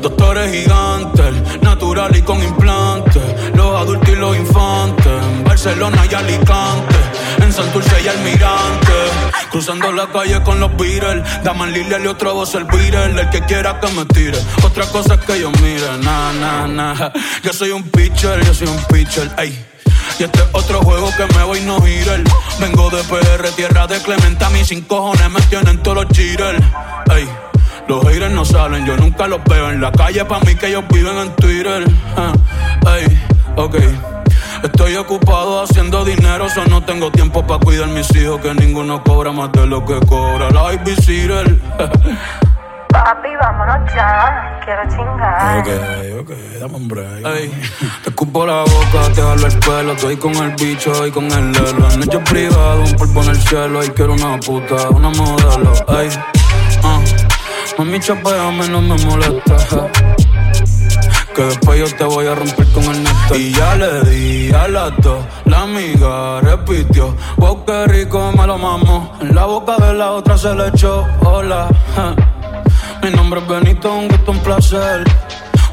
[0.00, 3.22] Doctores gigantes, natural y con implantes.
[3.54, 5.12] Los adultos y los infantes.
[5.52, 6.96] Barcelona y Alicante.
[7.42, 8.98] En Santurce y Almirante.
[9.50, 11.22] Cruzando la calle con los Beatles.
[11.44, 13.20] Dame Lilia y otro voz el Beatle.
[13.20, 14.38] El que quiera que me tire.
[14.64, 15.98] Otra cosa es que yo mire.
[15.98, 17.12] Nah, nah, nah.
[17.42, 19.30] Yo soy un pitcher, yo soy un pitcher.
[19.36, 19.52] Ey.
[20.18, 22.22] Y este es otro juego que me voy no girar.
[22.58, 24.42] Vengo de PR, tierra de Clemente.
[24.46, 26.64] A mis sin cojones me tienen todos los cheaters.
[27.14, 27.28] Ey.
[27.88, 30.24] Los haters no salen, yo nunca los veo en la calle.
[30.24, 31.84] Pa' mí que ellos viven en Twitter.
[32.16, 32.32] Ah,
[32.96, 33.22] ey,
[33.56, 34.21] ok.
[34.62, 38.40] Estoy ocupado haciendo dinero, so no tengo tiempo para cuidar mis hijos.
[38.40, 41.58] Que ninguno cobra más de lo que cobra la babysitter.
[42.92, 44.60] Papi, vámonos ya.
[44.64, 45.58] Quiero chingar.
[45.58, 45.68] Ok,
[46.20, 47.26] ok, dame un break.
[47.26, 47.50] Ey,
[48.04, 49.92] te escupo la boca, te jalo el pelo.
[49.92, 51.90] Estoy con el bicho y con el lelo.
[51.90, 53.82] En hecho privado, un polvo en el cielo.
[53.82, 55.72] Y quiero una puta, una modelo.
[55.98, 56.10] Ey,
[56.84, 57.00] ah.
[57.78, 59.56] Mami, chapeame, no me molesta.
[61.34, 63.02] Que después yo te voy a romper con el
[63.34, 65.24] Y ya le di a las dos.
[65.46, 67.16] La amiga repitió.
[67.38, 69.12] Wow, qué rico me lo mamo.
[69.20, 71.06] En la boca de la otra se le echó.
[71.24, 71.68] Hola.
[73.02, 75.04] Mi nombre es Benito, un gusto, un placer.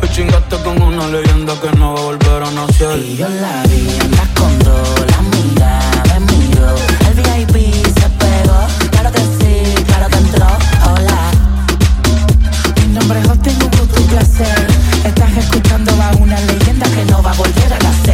[0.01, 2.97] Hoy chingaste con una leyenda que no va a volver a nacer.
[2.97, 4.57] Y yo la vi, anda con
[5.12, 6.76] la mira, me miro.
[7.07, 8.60] El VIP se pegó,
[8.91, 10.47] claro que sí, claro que entró.
[10.88, 11.32] Hola,
[12.78, 14.89] mi nombre es Austin, un gusto, un placer.
[15.38, 18.10] Escuchando a una leyenda que no va a volver a nacer.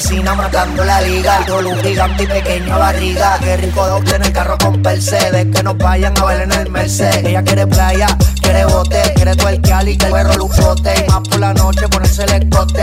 [0.00, 1.44] Asesina matando la liga.
[1.46, 3.38] Dolor gigante y pequeña barriga.
[3.38, 5.46] Qué rico doble en el carro con Mercedes.
[5.54, 7.22] Que nos vayan a ver en el Mercedes.
[7.22, 8.06] Ella quiere playa,
[8.40, 11.04] quiere bote, quiere tuerquear y que el perro lujote.
[11.06, 12.82] Más por la noche ponerse el escote.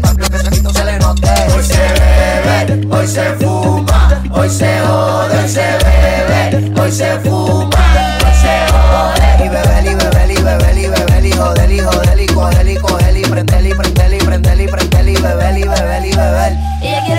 [0.00, 1.30] Para que ese se le note.
[1.54, 4.22] Hoy se bebe, hoy se fuma.
[4.32, 6.80] Hoy se jode, hoy se bebe.
[6.80, 9.44] Hoy se fuma, hoy se jode.
[9.44, 12.76] Y bebe, y bebe, y bebe, y bebe, y joder, y joder, y coger, y
[12.76, 14.05] coger, y prender, y prender,
[15.26, 17.15] babal y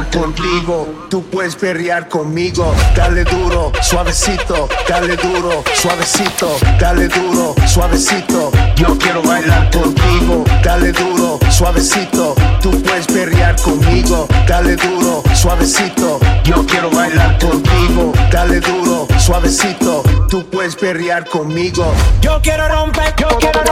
[0.00, 2.74] contigo, tú puedes perrear conmigo.
[2.96, 8.50] Dale duro, suavecito, dale duro, suavecito, dale duro, suavecito.
[8.76, 12.34] Yo quiero bailar contigo, dale duro, suavecito.
[12.62, 16.18] Tú puedes perrear conmigo, dale duro, suavecito.
[16.44, 20.02] Yo quiero bailar contigo, dale duro, suavecito.
[20.28, 21.92] Tú puedes perrear conmigo.
[22.20, 23.62] Yo quiero romper, yo quiero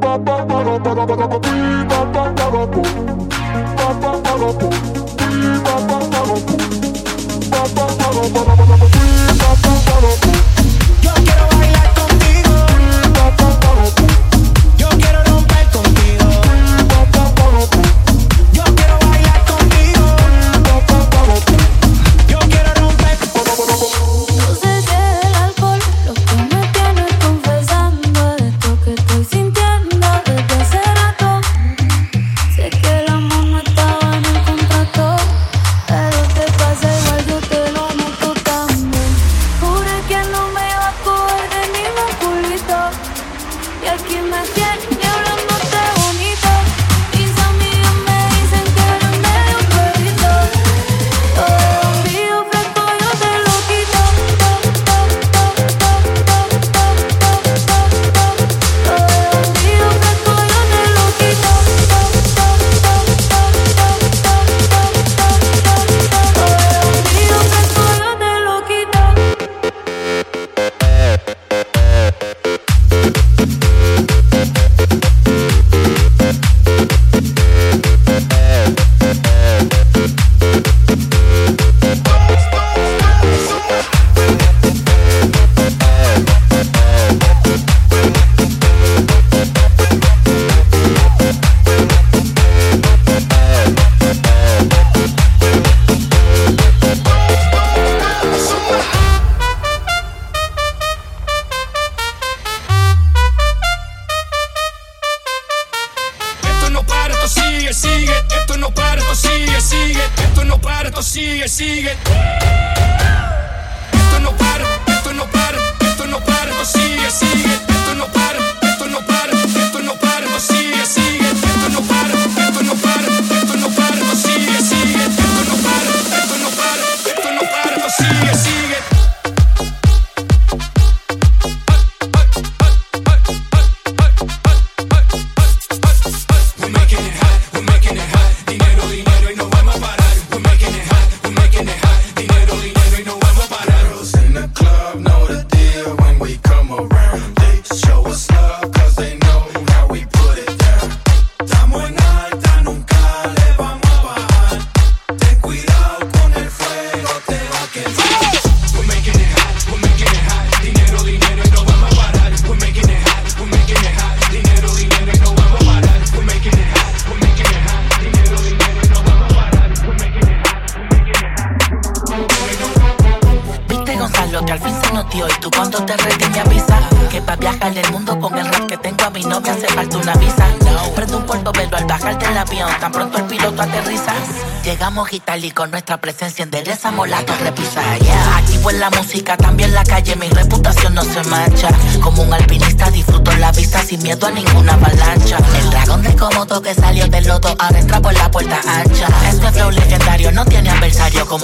[0.00, 0.40] Bye.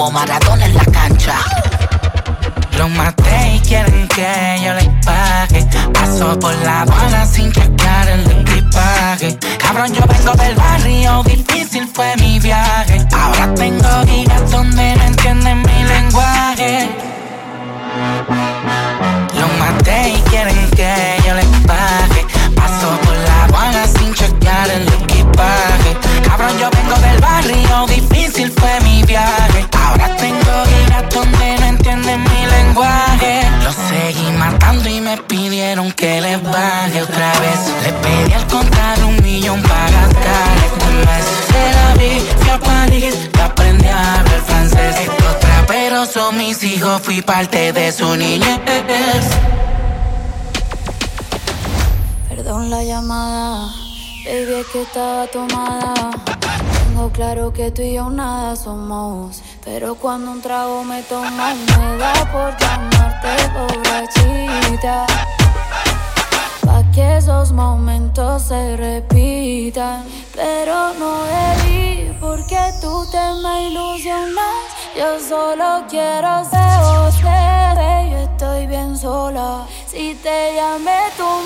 [0.06, 0.45] como Maradona.
[47.16, 48.60] fui parte de su niñez.
[52.28, 53.72] Perdón la llamada,
[54.24, 55.94] baby, es que estaba tomada.
[56.84, 59.40] Tengo claro que tú y yo nada somos.
[59.64, 65.06] Pero cuando un trago me tomo, me da por llamarte borrachita.
[66.66, 70.04] Pa' que esos momentos se repitan.
[70.34, 74.66] Pero no debí, porque tú te me ilusionas.
[74.94, 76.85] Yo solo quiero ser
[78.96, 79.66] consola.
[79.86, 81.45] Si te llamé, tú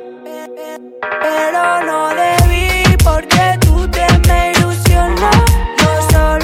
[0.55, 5.35] Pero no debí porque tú te me ilusionas.
[5.77, 6.40] Yo solo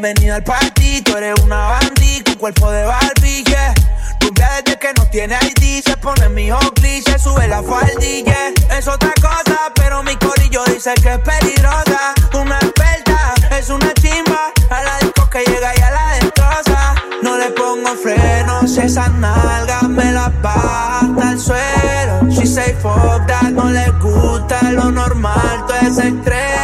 [0.00, 3.74] Bienvenida al party, tú eres una bandí un cuerpo de Barbie, yeah.
[4.18, 8.32] Tumbia desde que no tiene ID, se pone mi hockey, se sube la faldilla.
[8.32, 8.78] Yeah.
[8.78, 12.14] Es otra cosa, pero mi corillo dice que es peligrosa.
[12.32, 16.94] Una experta, es una chimba, a la disco que llega y a la destroza.
[17.22, 22.30] No le pongo frenos, esas nalgas me las baja hasta el suelo.
[22.30, 26.59] She say fuck that, no le gusta lo normal, todo es extremo.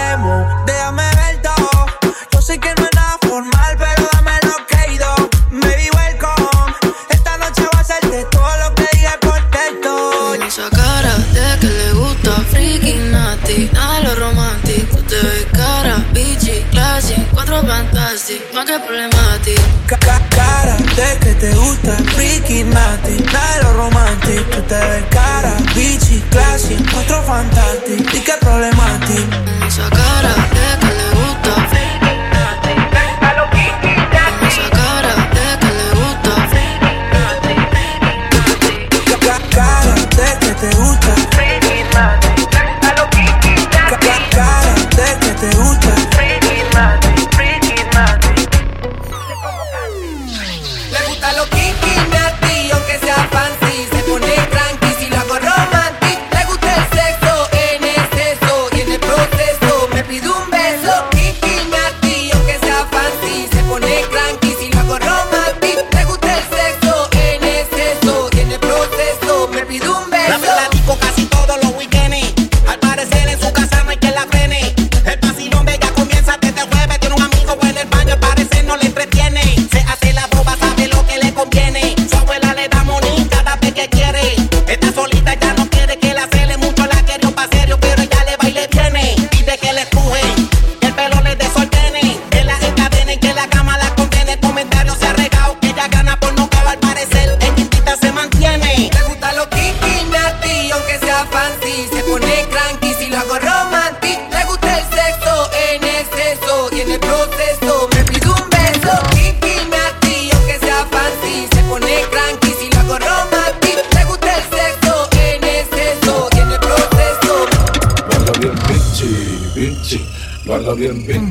[13.72, 14.96] nada de lo romántico.
[15.08, 19.62] Te ves cara, bichi, classy, cuatro fantastic, más que problemático.
[19.86, 24.62] Ca cara de que te gusta, freaky, mati, nada de lo romántico.
[24.68, 29.36] Te ves cara, bichi, classy, cuatro fantastic, y que problemático.
[29.66, 30.95] Esa de que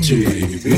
[0.08, 0.75] Dave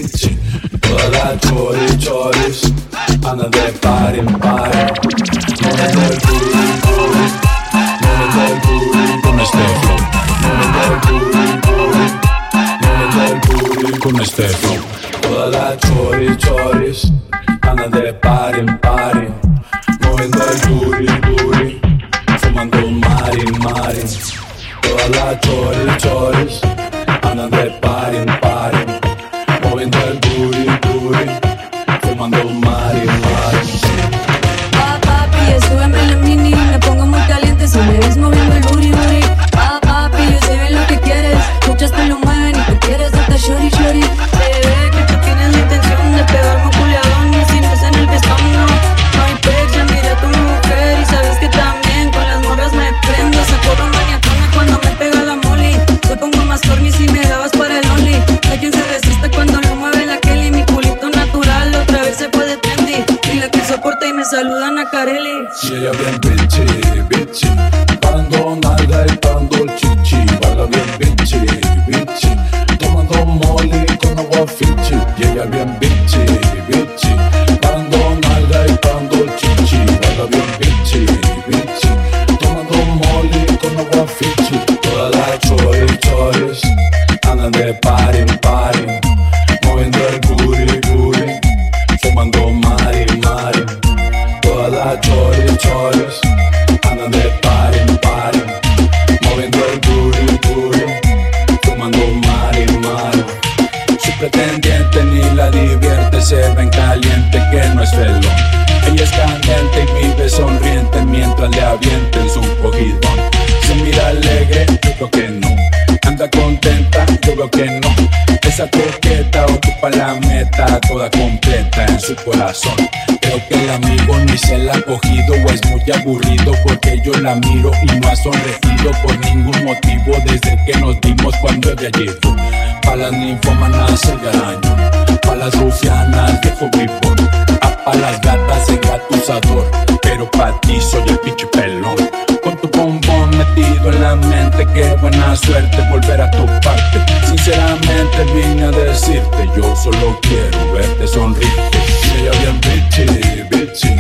[125.98, 131.00] aburrido porque yo la miro y no ha sonreído por ningún motivo desde que nos
[131.02, 132.36] dimos cuando ella llegó.
[132.84, 134.76] Pa' las ninfomanas el garaño,
[135.22, 137.30] pa' las rufianas viejo gripón,
[137.62, 139.70] a pa' las gatas el gatusador,
[140.02, 141.96] pero pa' ti soy el pinche pelón.
[142.44, 147.04] Con tu bombón metido en la mente, qué buena suerte volver a tu parte.
[147.28, 151.78] Sinceramente vine a decirte, yo solo quiero verte sonreírte.
[152.16, 153.96] Y ella bien bitchy, bitchy,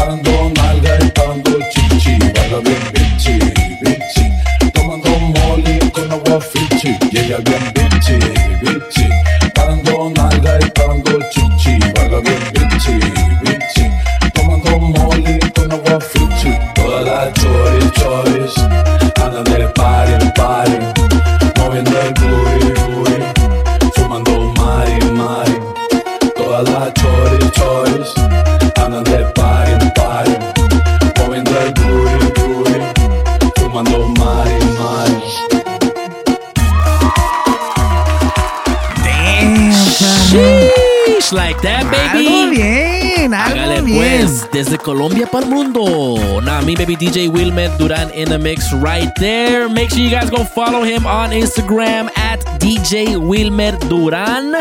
[0.00, 3.38] parando nalga y parando chichi, baila bien bitchy,
[3.82, 4.24] bitchy,
[4.72, 6.96] tomando molly con agua fichi.
[7.12, 8.18] Y ella bien bitchy,
[8.62, 9.08] bitchy,
[9.54, 12.94] parando nalga y parando chichi, baila bien bitchy,
[13.42, 13.90] bitchy,
[14.32, 16.52] tomando molly con agua fichi.
[16.74, 18.54] Todas las choris, choris,
[19.22, 20.78] andan de party en party,
[21.58, 23.18] moviendo el booty, booty,
[23.94, 25.56] fumando mari, mari.
[26.36, 26.94] Todas las
[43.94, 46.40] pues, desde Colombia para el mundo.
[46.42, 49.68] Nah, me baby DJ Wilmed Duran in the mix right there.
[49.68, 54.54] Make sure you guys go follow him on Instagram at DJ Wilmer Duran.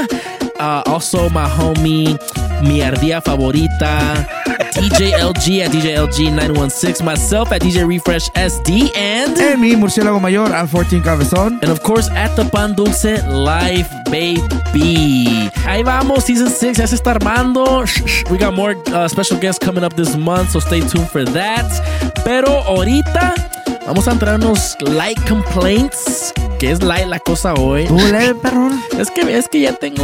[0.60, 2.18] Uh, also, my homie,
[2.64, 4.28] mi ardía favorita,
[4.80, 7.04] DJ LG at DJ LG 916.
[7.04, 9.38] Myself at DJ Refresh SD and.
[9.38, 11.60] En mi murciélago mayor, al 14 Cabezón.
[11.62, 15.50] And of course, at the Pan Dulce Live, baby.
[15.68, 17.84] Ahí vamos, season 6 ya se está armando.
[18.30, 21.66] We got more uh, special guests coming up this month, so stay tuned for that.
[22.24, 23.34] Pero ahorita
[23.86, 26.34] vamos a entrar unos light complaints.
[26.58, 27.86] Que es light la cosa hoy.
[27.86, 28.82] ¿Tú leve, perrón?
[28.98, 30.04] Es que, es que ya tengo.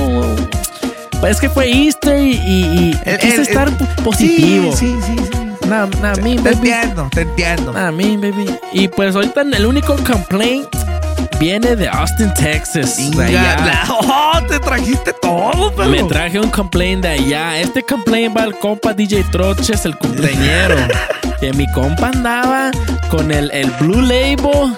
[1.28, 4.76] Es que fue Easter y, y, y El- quise el- estar el- positivo.
[4.76, 5.24] Sí, sí, sí.
[5.32, 5.68] sí.
[5.68, 6.70] Nah, nah, me, Te baby.
[6.70, 7.76] entiendo, te entiendo.
[7.76, 8.46] A mí, baby.
[8.72, 10.68] Y pues ahorita el único complaint
[11.40, 12.98] viene de Austin, Texas.
[13.18, 13.56] de allá.
[13.66, 15.90] La- oh, te trajiste todo, pero.
[15.90, 17.60] Me traje un complaint de allá.
[17.60, 20.76] Este complaint va al compa DJ Troches, el cumpleañero.
[21.40, 22.70] que mi compa andaba
[23.10, 24.78] con el, el Blue Label.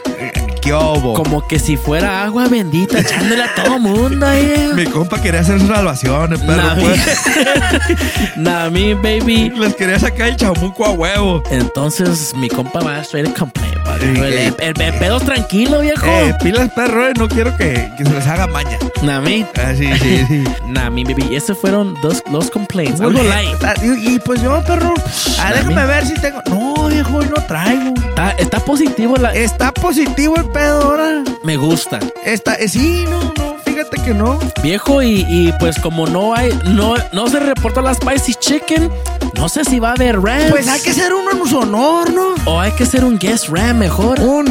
[1.15, 4.71] Como que si fuera agua bendita, echándole a todo mundo ahí.
[4.75, 6.99] Mi compa quería hacer sus salvaciones, pero Nah, pues,
[8.35, 9.49] Nah, mi baby.
[9.55, 11.41] les quería sacar el chamuco a huevo.
[11.49, 13.77] Entonces mi compa va a traer el complaint.
[14.01, 16.05] El, el- el pedo tranquilo, viejo.
[16.05, 18.77] Eh, pilas perro, eh, no quiero que, que se les haga maña.
[19.01, 19.45] Nah, mi.
[19.55, 20.43] Ah, sí, sí, sí.
[20.67, 21.35] Nah, mi baby.
[21.35, 23.01] Esos fueron dos, los complaints.
[23.01, 23.63] Algo light.
[23.63, 24.93] Ah, Y, y pues yo, perro,
[25.39, 26.41] ah, déjame ver si tengo.
[26.49, 27.93] No, viejo, hoy no traigo.
[28.09, 29.33] Está, está positivo la.
[29.33, 31.23] Está positivo el pedo ahora.
[31.43, 31.99] Me gusta.
[32.25, 34.39] Está, eh, sí, no, no, fíjate que no.
[34.63, 38.89] Viejo, y, y pues como no hay, no, no se reporta la spicy chicken,
[39.35, 40.49] no sé si va a haber rams.
[40.49, 42.33] Pues hay que hacer uno en su honor, ¿no?
[42.45, 44.19] O hay que hacer un guest ram mejor.
[44.19, 44.45] Un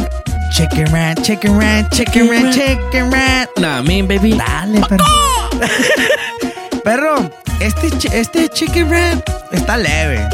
[0.51, 3.49] chicken rat, chicken rat, chicken rat, chicken rat.
[3.57, 4.31] Nah, me, baby.
[4.31, 5.05] Dale, perro.
[6.85, 10.25] perro, este, este chicken rat está leve.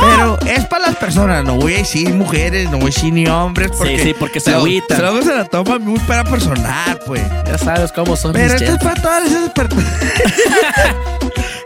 [0.00, 3.26] Pero es para las personas, no voy a decir mujeres, no voy a decir ni
[3.26, 3.70] hombres.
[3.76, 5.00] Porque sí, porque se agüitan.
[5.00, 7.22] Luego se la toman muy para personal, pues.
[7.46, 9.86] Ya sabes cómo son Pero esto es para todas esas personas.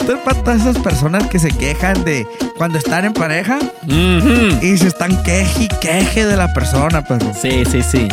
[0.00, 2.26] esto es para todas esas personas que se quejan de
[2.56, 7.32] cuando están en pareja y se están queje y queje de la persona, perro.
[7.40, 8.08] Sí, sí, sí.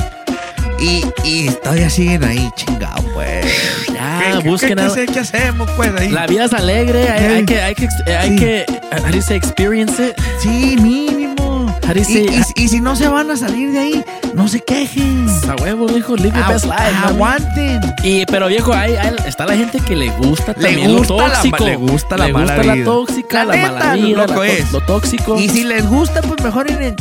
[0.79, 3.45] Y, y todavía siguen ahí, chingado, pues.
[3.93, 4.95] Ya, ¿Qué, busquen qué, algo.
[4.95, 6.09] qué, ¿Qué hacemos, pues, ahí?
[6.09, 8.35] La vida es alegre, hay, hay que, hay que, hay Sí.
[8.35, 10.13] que, how do you say, experience it.
[10.39, 11.65] Sí, mínimo.
[11.83, 14.05] How do you Y, say, y- y si no se van a salir de ahí,
[14.33, 15.27] no se quejen.
[15.49, 16.77] a huevo, viejo, live your best life.
[17.01, 17.13] mami.
[17.13, 17.79] aguanten.
[18.03, 21.19] Y, pero viejo, hay, hay- está la gente que le gusta Le también gusta lo
[21.21, 21.65] la ma- tóxico.
[21.65, 22.75] le gusta la le mala gusta vida.
[22.75, 24.71] la tóxica, la, La mala neta, vida, loco la to- es.
[24.71, 25.39] lo tóxico.
[25.39, 26.95] Y si les gusta, pues mejor en el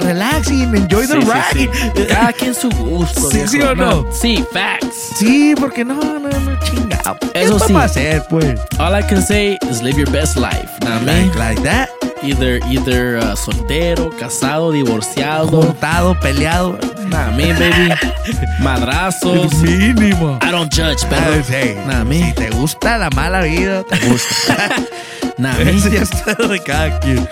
[0.00, 1.30] relax y enjoy the Sí, sí,
[1.68, 1.92] ride.
[1.94, 2.06] sí.
[2.08, 3.30] Cada quien su gusto.
[3.30, 4.06] Sí, sí o no.
[4.12, 5.12] Sí, facts.
[5.16, 7.16] Sí, porque no, no, no, chingado.
[7.34, 7.72] Eso ¿Qué sí.
[7.72, 8.60] vamos a hacer, pues?
[8.78, 10.68] All I can say is live your best life.
[10.82, 11.38] Nah, Like, man.
[11.38, 11.88] like that.
[12.22, 15.62] Either, either uh, soltero, casado, divorciado.
[15.62, 16.78] Juntado, peleado.
[17.08, 17.94] Nah, me, baby.
[18.60, 19.54] Madrazos.
[19.62, 20.38] Mínimo.
[20.42, 21.22] I don't judge, pero.
[21.38, 21.74] Ah, sí.
[21.86, 22.32] Nah, Si me.
[22.34, 24.56] te gusta la mala vida, te gusta.
[25.38, 25.70] Nah, me.
[25.70, 27.26] Eso ya está de cada quien.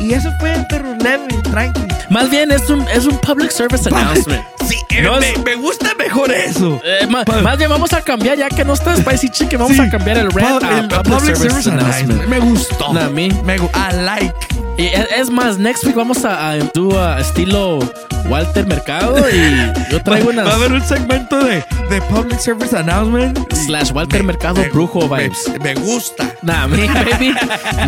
[0.00, 1.80] Y eso fue, perro, leve, tranqui.
[2.08, 4.42] Más bien es un, es un public service announcement.
[4.68, 6.80] Sí, eh, No me, es- me gusta mejor eso.
[6.84, 9.82] Eh, ma- más bien vamos a cambiar, ya que no está Spicy Chicken, vamos Sí.
[9.82, 12.26] a cambiar el rant a el public, service, announcement.
[12.26, 12.92] Me gustó.
[12.92, 13.28] Nah, me.
[13.44, 14.34] Me I like.
[14.76, 17.80] Y es, es más, next week vamos a, a a estilo
[18.26, 22.76] Walter Mercado y yo traigo unas Va a haber un segmento de, de Public Service
[22.76, 23.36] Announcement.
[23.52, 25.48] slash Walter Mercado Brujo vibes.
[25.54, 26.32] Me, me gusta.
[26.42, 27.34] Nah, me, baby.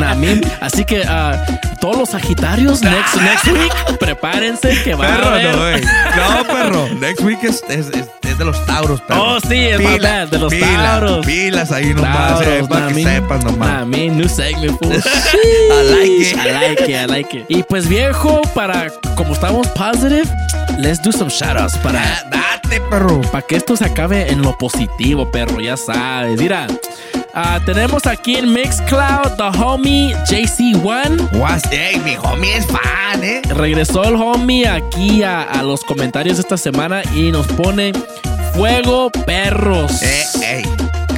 [0.01, 0.41] Nah, me.
[0.61, 1.37] Así que ah,
[1.81, 5.85] todos los Sagitarios next, next week, prepárense que va a haber.
[5.85, 6.89] No, perro.
[6.99, 9.37] Next week es, es, es, es de los Tauros, perro.
[9.37, 11.27] Oh, sí, es Pila- verdad, de los pila- Tauros.
[11.27, 13.03] Pilas ahí nomás, eh, para que me.
[13.05, 13.69] sepas nomás.
[13.69, 14.93] Nah, me, new segment, fool.
[14.95, 16.37] I like it.
[16.37, 17.45] I like it, I like it.
[17.49, 20.29] Y pues viejo, para como estamos positive,
[20.79, 23.21] let's do some shoutouts para date, perro.
[23.31, 26.39] Para que esto se acabe en lo positivo, perro, ya sabes.
[26.41, 26.67] Mira,
[27.35, 31.31] ah, tenemos aquí en Mixcloud the homie JC1.
[31.39, 33.43] Was, ey, mi homie es fan, eh.
[33.55, 36.80] Regresó el homie aquí a, a los comentarios esta semana
[37.15, 37.93] y nos pone
[38.55, 40.01] fuego perros.
[40.03, 40.63] Eh,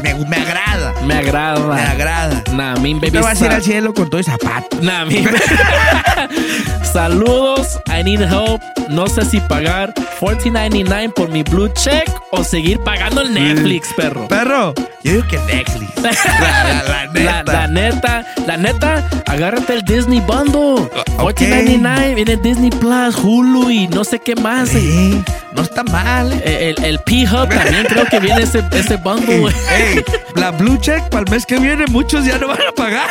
[0.03, 0.93] me, me agrada.
[1.07, 1.75] Me agrada.
[1.77, 2.43] Me agrada.
[2.53, 3.13] Nah, mi baby.
[3.13, 4.79] Te vas a ir al cielo con todo y zapato.
[4.83, 5.25] Nah, mi-
[6.93, 8.61] Saludos, I need help.
[8.89, 14.27] No sé si pagar $14.99 por mi blue check o seguir pagando el Netflix, perro.
[14.29, 14.75] Perro,
[15.05, 15.91] yo digo que Netflix.
[16.03, 17.53] La, la, la La, neta.
[17.53, 20.85] la neta, la neta, agárrate el Disney Bundle.
[21.19, 21.41] ok.
[21.41, 24.71] $14.99 viene Disney Plus, Hulu y no sé qué más.
[24.75, 25.23] Eh,
[25.55, 26.33] no está mal.
[26.45, 29.39] El, el P-Hub también creo que viene ese, ese bundle.
[29.41, 29.55] güey.
[29.77, 30.05] Ey,
[30.37, 33.11] la Blue Check para el mes que viene, muchos ya no van a pagar.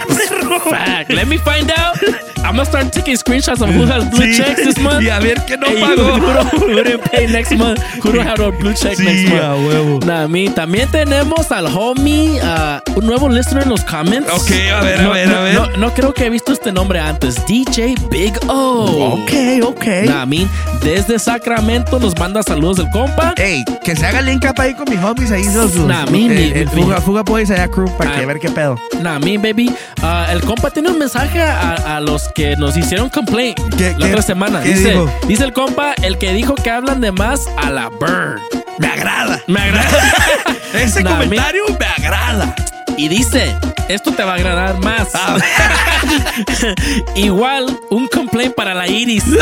[0.70, 1.10] Fact.
[1.12, 1.98] Let me find out.
[2.44, 5.04] I'm gonna start taking screenshots of who has blue Sí, checks this month.
[5.04, 6.02] y a ver qué no Hey, pagó.
[6.52, 7.80] Who, who didn't pay next month?
[8.04, 9.42] Who don't have a blue check Sí, next month?
[9.44, 10.00] a huevo.
[10.06, 10.50] Nah, me.
[10.50, 14.30] También tenemos al homie, ah, un nuevo listener en los comments.
[14.34, 15.54] Ok, a ver, a ver, no, a ver.
[15.56, 17.36] No, no creo que he visto este nombre antes.
[17.46, 19.14] DJ Big O.
[19.22, 19.32] Ok,
[19.64, 19.86] ok.
[20.08, 20.48] Nah, me.
[20.82, 23.34] Desde Sacramento nos manda saludos del compa.
[23.38, 25.44] Ey, que se haga el link up ahí con mis homies ahí.
[25.54, 28.20] Los, Nah, mi- el, mi- el mi- fuga, fuga Boys allá crew para Ah.
[28.20, 28.80] que ver qué pedo.
[29.02, 29.72] Nah, me, baby.
[30.02, 34.06] Ah, el compa tiene un mensaje a, a los que nos hicieron complaint ¿Qué- la
[34.06, 34.62] qué- otra semana.
[34.62, 35.10] qué Dice, dijo?
[35.28, 38.40] dice el compa, el que dijo que hablan de más a la burn.
[38.80, 39.40] Me agrada.
[39.48, 39.90] Me agrada.
[40.74, 42.56] Ese Nah, comentario me agrada.
[43.02, 43.58] Y dice,
[43.90, 45.08] esto te va a agradar más.
[45.16, 45.38] Ah.
[47.16, 49.24] Igual, un complaint para la Iris.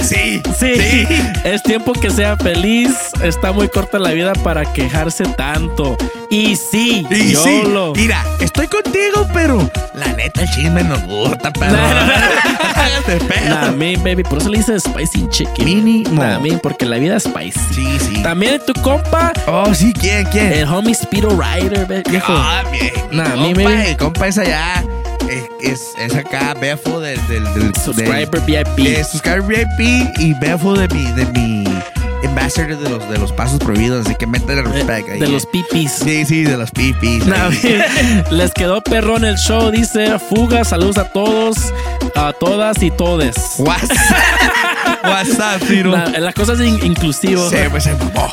[0.00, 1.06] Sí, Sí.
[1.44, 2.92] Es tiempo que sea feliz.
[3.22, 5.98] Está muy corta la vida para quejarse tanto.
[6.30, 7.92] Y sí, Y yo sí, lo.
[7.94, 11.52] mira, estoy contigo, pero la neta el chisme nos gusta.
[12.74, 13.48] Hágate pedo.
[13.54, 15.64] Nah, me, baby, por eso le dice spicy chicken.
[15.64, 16.22] Mínimo.
[16.22, 17.60] Nah, me, porque la vida es spicy.
[17.74, 18.22] Sí, sí.
[18.22, 20.52] También tu compa, Oh, sí, ¿quién, quién?
[20.54, 22.32] el homie Speedo Rider, ve- viejo.
[22.34, 22.92] Ah, bien.
[23.10, 23.86] Nah, mi mi compa, baby.
[23.88, 24.84] el compa es allá.
[25.60, 28.76] Es, es, acá, Befo del, del, del Subscriber del- VIP.
[28.88, 31.64] de Subscriber VIP y Befo de mi, de mi
[32.26, 34.06] ambassador de los, de los pasos prohibidos.
[34.06, 35.18] Así que métele respect ahí.
[35.20, 35.92] de los pipis.
[35.92, 37.26] Sí, sí, de los pipis.
[37.26, 41.56] Nah, me- les quedó perrón el show, dice Fuga, saludos a todos,
[42.14, 43.36] a todas y todes.
[43.58, 43.88] What's,
[45.04, 45.90] what's up, Tiro?
[45.96, 47.50] Nah, las cosas in- inclusivas.
[47.50, 48.28] Se, pues, se mamó.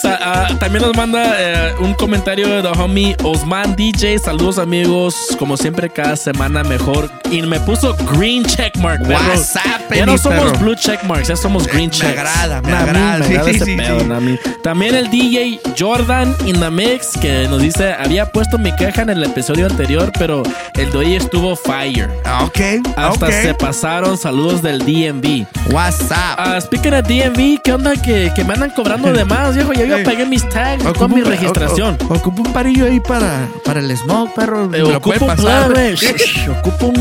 [0.00, 4.18] Sa- ah, también nos manda eh, un comentario de the homie Osman DJ.
[4.18, 7.10] Saludos amigos, como siempre cada semana mejor.
[7.30, 9.02] Y me puso green checkmark.
[9.06, 9.18] perro.
[9.28, 10.58] What's up, Ya no somos perro?
[10.58, 12.18] blue checkmarks, ya somos green me checks.
[12.18, 13.18] agrada, me Nah, a mí agrada.
[13.18, 14.38] me Sí, agrada sí, ese sí, pedo, sí.
[14.62, 19.10] También el DJ Jordan in the mix que nos dice había puesto mi queja en
[19.10, 20.42] el episodio anterior, pero
[20.74, 22.10] el de hoy estuvo fire.
[22.24, 22.60] Ah, Ok,
[22.96, 23.32] Hasta ok.
[23.32, 24.84] se pasaron saludos del
[25.20, 25.46] DMV.
[25.72, 26.36] What's up?
[26.38, 27.92] Ah, speaking of DMV, ¿qué onda?
[27.96, 29.72] Que, que me andan cobrando de más, viejo.
[29.72, 30.04] Ya yo Ey.
[30.04, 31.96] pagué mis tags Ocupo con mi un- registración.
[32.08, 34.64] o- o- Ocupo un parillo ahí para, para el smoke, perro.
[34.64, 35.72] Eh, ¿Me lo puede ocupo, pasar?
[35.94, 37.00] Shh, ocupo un,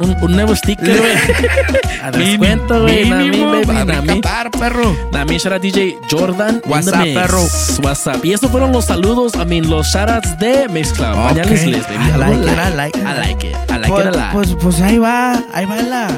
[0.00, 1.12] un, un- nuevo sticker, güey.
[2.02, 3.08] A descuento, güey.
[3.08, 4.08] Na, mi, Mínimo, baby, para na, mi.
[4.18, 4.96] escapar, perro.
[5.12, 6.62] Na, mi, shout out DJ Jordan.
[6.66, 7.40] What's up, perro?
[7.82, 8.24] What's up.
[8.24, 11.12] Y estos fueron los saludos, I mean, los shoutouts de Mixcloud.
[11.16, 11.28] Ok.
[11.28, 12.04] Pañales Les, baby.
[12.14, 13.04] I like it, I like it.
[13.04, 13.56] I like it.
[13.70, 14.32] I like pues, it a lot.
[14.32, 16.08] Pues, pues ahí va, ahí va la.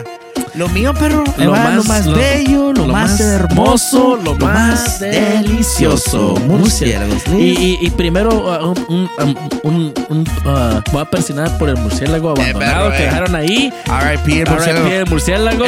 [0.54, 1.22] Lo mío, perro.
[1.36, 6.34] Lo más- lo más lo- bello, lo, lo más, más hermoso, lo más delicioso.
[6.46, 7.22] Murciélagos.
[7.38, 9.34] Y, y, y primero, uh, un, un, um,
[9.64, 13.06] un- un, uh, voy a persinar por el murciélago abandonado perro, que eh.
[13.06, 13.72] dejaron ahí.
[13.86, 14.40] R.I.P.
[14.40, 14.86] el murciélago.
[14.88, 15.64] El murciélago.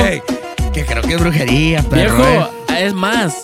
[0.72, 2.16] Que creo que es brujería, perro.
[2.16, 2.86] Viejo, eh.
[2.86, 3.34] es más.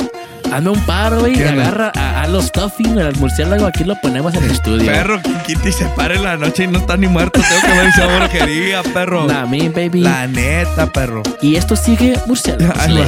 [0.53, 3.67] Hazme un paro, güey, y agarra a, a los stuffing al murciélago.
[3.67, 4.87] Aquí lo ponemos en el estudio.
[4.91, 7.41] Perro, Kitty se para en la noche y no está ni muerto.
[7.41, 9.27] Tengo que ver esa brujería, perro.
[9.35, 10.01] Nah, me, baby.
[10.01, 11.23] La neta, perro.
[11.41, 12.77] Y esto sigue murciélagos.
[12.79, 12.99] Ahí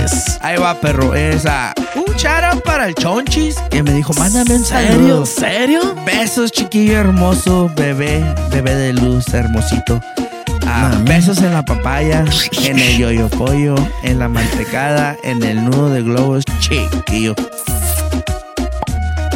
[0.40, 1.14] ahí va, perro.
[1.14, 1.72] Esa.
[1.94, 2.04] Un
[2.44, 4.92] out para el Chonchis que me dijo, mándame un ¿Serio?
[4.92, 5.26] saludo.
[5.26, 5.94] ¿Serio?
[6.04, 10.00] Besos, chiquillo hermoso, bebé, bebé de luz, hermosito.
[10.68, 12.24] Ah, besos en la papaya,
[12.64, 17.34] en el yoyo pollo, en la mantecada, en el nudo de globos, chiquillo.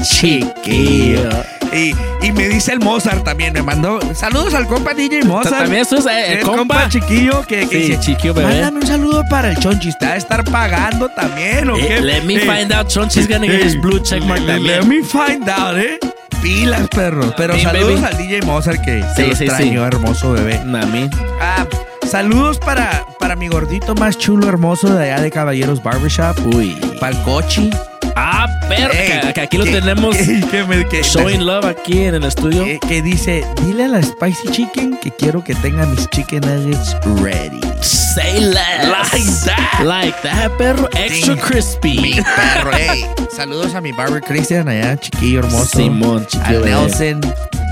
[0.03, 1.29] Chiquillo.
[1.73, 1.95] Y,
[2.27, 5.57] y me dice el Mozart también, me mandó saludos al compa DJ Mozart.
[5.57, 6.59] También eso es, eh, el el compa.
[6.59, 8.49] compa chiquillo que, que Sí, dice, chiquillo bebé.
[8.49, 12.01] Mándame un saludo para el Chonchis, te va a estar pagando también, ¿o Eh, qué?
[12.01, 15.49] let me Eh, find out, Chonchis gonna get his blue check mark Let me find
[15.49, 15.99] out, ¿eh?
[16.43, 17.33] Pilas, perro.
[17.37, 18.05] Pero saludos baby.
[18.15, 19.87] al DJ Mozart que Sí, se lo sí, extrañó, sí.
[19.87, 20.57] hermoso bebé.
[20.59, 21.09] A mí.
[21.41, 21.67] Ah,
[22.09, 26.39] saludos para, para mi gordito más chulo, hermoso de allá de Caballeros Barbershop.
[26.55, 26.77] Uy.
[27.01, 27.71] Para el Cochi.
[28.17, 30.17] Ah, perro, Ey, que, aquí lo que- tenemos
[30.51, 32.65] que me- que- showing love aquí en el estudio.
[32.89, 37.61] que, dice, dile a la Spicy Chicken que quiero que tenga mis chicken nuggets ready.
[37.83, 38.89] Say less.
[38.89, 39.85] Like that.
[39.85, 40.89] Like that, perro.
[40.95, 41.41] Extra Sí.
[41.41, 41.99] crispy.
[42.01, 43.07] Mi perro, ey.
[43.37, 45.79] Saludos a mi barber Christian allá, chiquillo hermoso.
[45.79, 46.71] Simón, chiquillo bebé.
[46.71, 47.21] Nelson.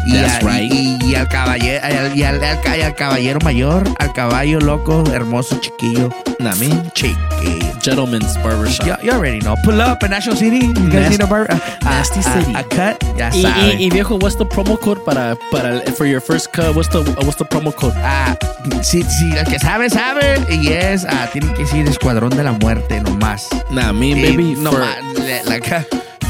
[0.09, 0.73] Y, That's a- right.
[0.73, 5.05] y, y al caballero, al- y al, al y al caballero mayor, al caballo loco,
[5.13, 6.09] hermoso chiquillo.
[6.39, 6.69] Nah, me.
[6.95, 7.69] Chiquillo.
[7.83, 8.87] Gentleman's Barbershop.
[8.87, 9.55] You, you already know.
[9.65, 10.67] Pull up in National City.
[10.67, 12.53] You guys need a a- a- Nasty a- City.
[12.55, 12.97] A, cut.
[13.17, 13.75] Ya Y, sabe.
[13.79, 16.75] y, y viejo, what's the promo code para, para for your first cut?
[16.75, 17.95] What's the what's the promo code?
[17.99, 18.35] Ah,
[18.83, 20.41] sí, sí, el que sabe, sabe.
[20.51, 23.47] Y es, ah, tienen que decir Escuadrón de la Muerte nomás.
[23.71, 24.55] Nah, me, Y baby.
[24.55, 25.85] For, nomás, le- la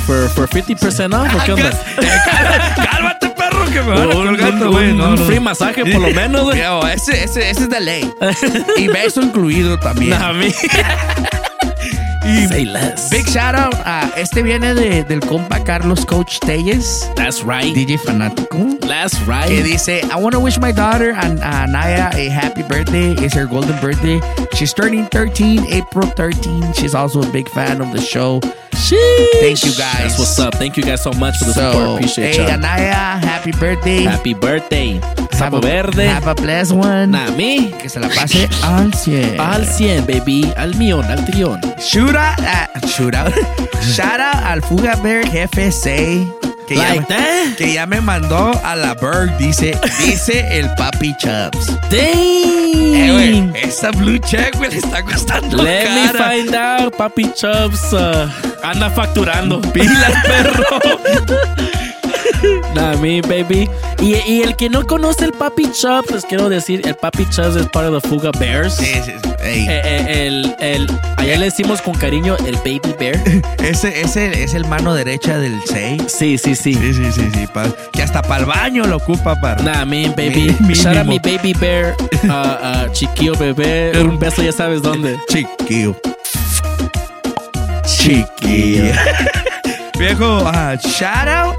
[0.06, 1.70] for, for 50% off, ¿o qué onda?
[2.76, 3.27] Cálmate,
[3.72, 4.90] que me van a Un- colgar, un- güey.
[4.90, 5.24] un No, no.
[5.24, 6.60] free masaje, por lo menos, güey.
[6.92, 8.12] Ese, ese, ese es de ley.
[8.76, 10.10] y beso incluido también.
[10.10, 10.52] Nah, me.
[12.28, 13.10] Y Say less.
[13.10, 13.74] Big shout out.
[13.86, 17.74] ah, este viene de, del compa Carlos Coach Telles, That's right.
[17.74, 18.78] DJ fanático.
[18.80, 19.48] That's right.
[19.48, 23.12] Que dice, I want to wish my daughter An- Anaya a happy birthday.
[23.24, 24.20] It's her golden birthday.
[24.54, 26.72] She's turning 13, April 13.
[26.74, 28.40] She's also a big fan of the show.
[28.72, 29.28] Sheesh.
[29.40, 29.98] Thank you, guys.
[29.98, 30.54] That's what's up.
[30.54, 31.74] Thank you guys so much for the support.
[31.74, 32.50] So, Appreciate hey, y'all.
[32.52, 34.02] Anaya, happy birthday.
[34.02, 35.00] Happy birthday.
[35.38, 36.08] Sapo verde.
[36.08, 37.12] Have a blessed one.
[37.12, 37.70] Nah, me.
[37.80, 39.38] Que se la pase al 100.
[39.38, 40.52] Al 100, baby.
[40.56, 41.60] Al millón, al trillón.
[41.78, 43.32] Shoot out, shoot out.
[43.94, 46.26] Shout out al Fuga Bear Jefe 6.
[46.66, 47.56] Que, ya me, that?
[47.56, 51.68] que ya me mandó a la Berg, dice, dice el Papi Chubbs.
[51.88, 53.54] Dang.
[53.54, 56.30] Eh, esa blue check, güey, le está costando Let me cara.
[56.30, 58.28] find out, Papi Chubbs uh,
[58.62, 59.62] anda facturando.
[59.72, 60.80] Pilas, perro.
[62.74, 63.68] Nah, me, baby.
[64.00, 67.56] Y, y el que no conoce el Papi Chubbs, les quiero decir, el Papi Chubbs
[67.56, 68.74] es part of the Fuga Bears.
[68.74, 69.30] Sí, sí, sí.
[69.42, 73.16] Ey, Eh, eh, el, el, allá le decimos con cariño el Baby Bear.
[73.64, 76.02] ese, ese es el mano derecha del 6.
[76.08, 76.74] Sí, sí, sí.
[76.74, 77.46] Sí, sí, sí, sí.
[77.52, 79.62] pa- que hasta para el baño lo ocupa para.
[79.62, 80.54] Nah, me, baby.
[80.60, 81.94] Mi- Shout out mi Baby Bear.
[82.24, 82.26] Uh,
[82.88, 83.92] uh, chiquillo bebé.
[84.02, 85.16] Un beso, ya sabes dónde.
[85.28, 85.94] Chiquillo.
[87.84, 88.92] Chiquillo.
[89.98, 91.56] Viejo, ah, shout out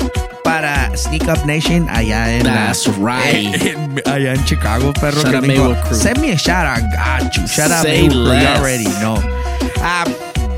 [0.50, 3.54] para Sneak Up Nation allá en la- That's right.
[3.62, 5.22] en- allá en Chicago, perro.
[5.22, 5.76] Shout Crew.
[5.96, 7.48] Send me a shout out, got you.
[7.48, 8.12] Shout out you
[8.58, 9.22] already know.
[9.84, 10.06] Ah,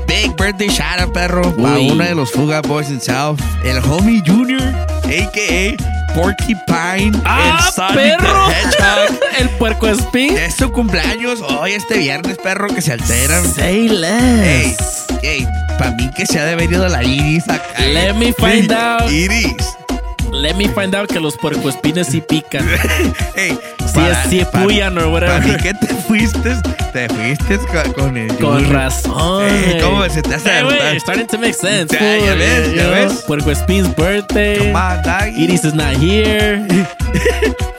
[0.06, 1.90] big birthday shout out, perro, para Uy.
[1.90, 4.62] uno de los Fuga Boys in South, el homie Junior,
[5.04, 5.76] a.k.a.
[6.14, 8.48] Porcupine, ¡Ah, el Sonic the perro!
[8.50, 9.20] Hedgehog.
[9.40, 10.36] el puerco espín.
[10.36, 13.44] Es su cumpleaños hoy, este viernes, perro, que se alteran.
[13.44, 15.04] Say Ey, less.
[15.22, 15.46] ey,
[15.78, 17.62] para mí que se ha de venido la Iris acá.
[17.80, 19.10] Let me find out.
[19.10, 19.56] Iris.
[20.32, 22.66] Let me find out que los puercoespines sí pican.
[23.36, 23.56] Ey,
[23.92, 25.62] Sí, es- sí puyan o Para whatever.
[25.62, 26.56] que te fuiste,
[26.92, 27.58] te fuiste
[27.94, 29.46] con, el Con razón.
[29.82, 30.48] ¿Cómo se te hace?
[30.50, 31.92] Hey, wait, starting to make sense.
[31.94, 33.24] Ya, ya ves, ya ves.
[33.26, 34.58] Puercoespin's birthday.
[34.58, 35.34] Come on, dog.
[35.36, 36.66] Iris is not here.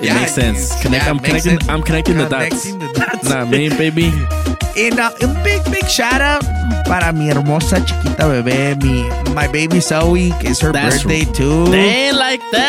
[0.04, 0.76] It Yeah, makes sense.
[0.82, 1.60] Connect, yeah, I'm makes connecting.
[1.60, 1.70] sense.
[1.70, 2.50] I'm connecting the dots.
[2.66, 3.30] Connecting the dots.
[3.30, 4.12] Nah, me, baby.
[4.76, 6.44] And uh, un big, big shout out
[6.86, 9.04] para mi hermosa chiquita bebé, mi
[9.36, 11.70] my baby Zoe, que es her That's birthday too.
[11.70, 12.64] They like that.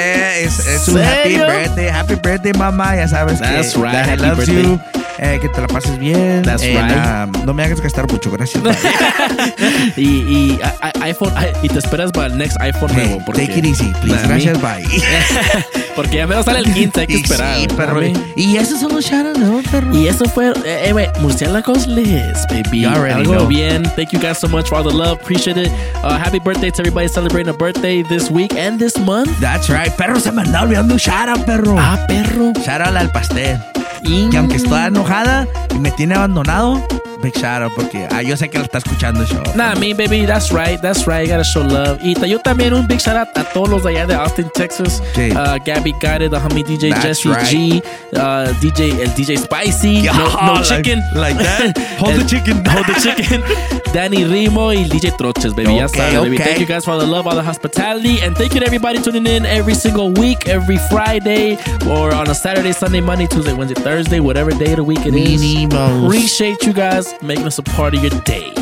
[0.00, 2.94] Eh, es, un happy birthday, happy birthday, mamá.
[2.96, 4.62] Ya sabes That's que right, that I birthday.
[4.62, 4.80] you.
[5.18, 6.42] Eh, que te la pases bien.
[6.42, 7.38] That's And, right.
[7.38, 8.62] um, no me hagas gastar mucho, gracias.
[9.96, 10.58] y, y
[11.02, 11.32] iPhone
[11.62, 13.22] y te esperas para el next iPhone Hey, nuevo.
[13.24, 14.26] Porque, take it easy, please.
[14.26, 14.84] Gracias, bye.
[15.96, 17.56] porque ya me va a salir el 15, hay que Y esperar.
[17.58, 18.00] sí, perro.
[18.36, 19.96] Y esos son los shoutouts, ¿no, perro?
[19.96, 22.80] Y eso fue, eh, eh, güey, Murciélagos Liz, baby.
[22.82, 23.46] You already Algo know.
[23.46, 23.82] bien.
[23.96, 25.18] Thank you guys so much for all the love.
[25.20, 25.70] Appreciate it.
[26.02, 29.30] Uh, happy birthday to everybody celebrating a birthday this week and this month.
[29.40, 30.18] That's right, perro.
[30.20, 31.76] Se me andaba olvidando un shoutout, perro.
[31.78, 32.52] Ah, perro.
[32.64, 33.58] Shoutout al pastel.
[34.02, 36.80] Y Que aunque está enojada y me tiene abandonado,
[37.22, 39.42] big shoutout porque ah, yo sé que la está escuchando el show.
[39.54, 41.28] Nah, me, baby, that's right, that's right.
[41.28, 41.98] Gotta show love.
[42.02, 45.02] Y yo también un big shout out a todos los de allá de Austin, Texas.
[45.14, 45.30] Sí.
[45.32, 47.46] Uh, Gabby Guided, the homie DJ That's Jesse right.
[47.46, 47.82] G,
[48.14, 51.02] uh, DJ, el DJ Spicy, Yeah, no, no like- chicken.
[51.14, 51.76] like that.
[51.98, 52.64] Hold El- the chicken.
[52.66, 53.42] Hold the chicken.
[53.92, 55.74] Danny Rimo y DJ Troches, baby.
[55.76, 56.36] ya Okay, saben, baby.
[56.36, 56.44] okay.
[56.44, 58.20] Thank you guys for the love, all the hospitality.
[58.20, 61.56] And thank you to everybody tuning in every single week, every Friday,
[61.88, 65.14] or on a Saturday, Sunday, Monday, Tuesday, Wednesday, Thursday, whatever day of the week it
[65.14, 65.40] is.
[65.72, 68.52] Appreciate you guys making us a part of your day.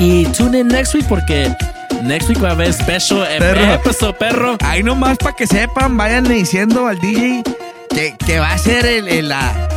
[0.00, 1.54] Y tune in next week porque
[2.02, 3.60] Next week va a haber special Perro.
[3.60, 4.56] episode, perro.
[4.60, 7.42] Ahí nomás para que sepan, vayan diciendo al DJ
[7.90, 9.68] que, que va a ser el, el, la-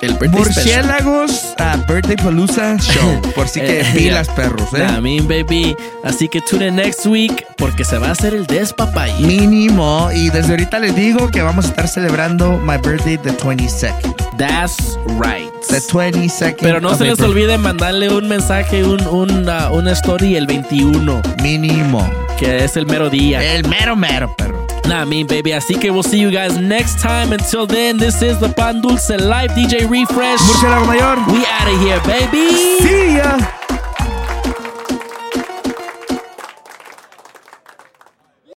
[0.00, 3.20] El Murciélagos ah, Birthday Palooza Show.
[3.34, 4.36] Por si que Eh, pilas, yeah.
[4.36, 4.86] perros, ¿eh?
[4.96, 5.74] I mean, baby.
[6.04, 9.26] Así que tune next week porque se va a hacer el despapalle.
[9.26, 10.08] Mínimo.
[10.14, 14.14] Y desde ahorita les digo que vamos a estar celebrando my birthday the 22nd.
[14.36, 15.50] That's right.
[15.68, 16.56] The 22nd.
[16.60, 17.30] Pero no se les April.
[17.30, 21.22] olvide mandarle un mensaje, un, un, uh, una story el 21.
[21.42, 22.08] Mínimo.
[22.38, 23.42] Que es el mero día.
[23.42, 24.57] El mero mero, perro.
[24.88, 25.52] Nah, mean, baby.
[25.52, 27.32] Así que we'll see you guys next time.
[27.32, 30.40] Until then, this is the Pan Dulce Live DJ Refresh.
[30.88, 31.16] Mayor.
[31.30, 32.80] We out of here, baby.
[32.80, 33.57] See ya.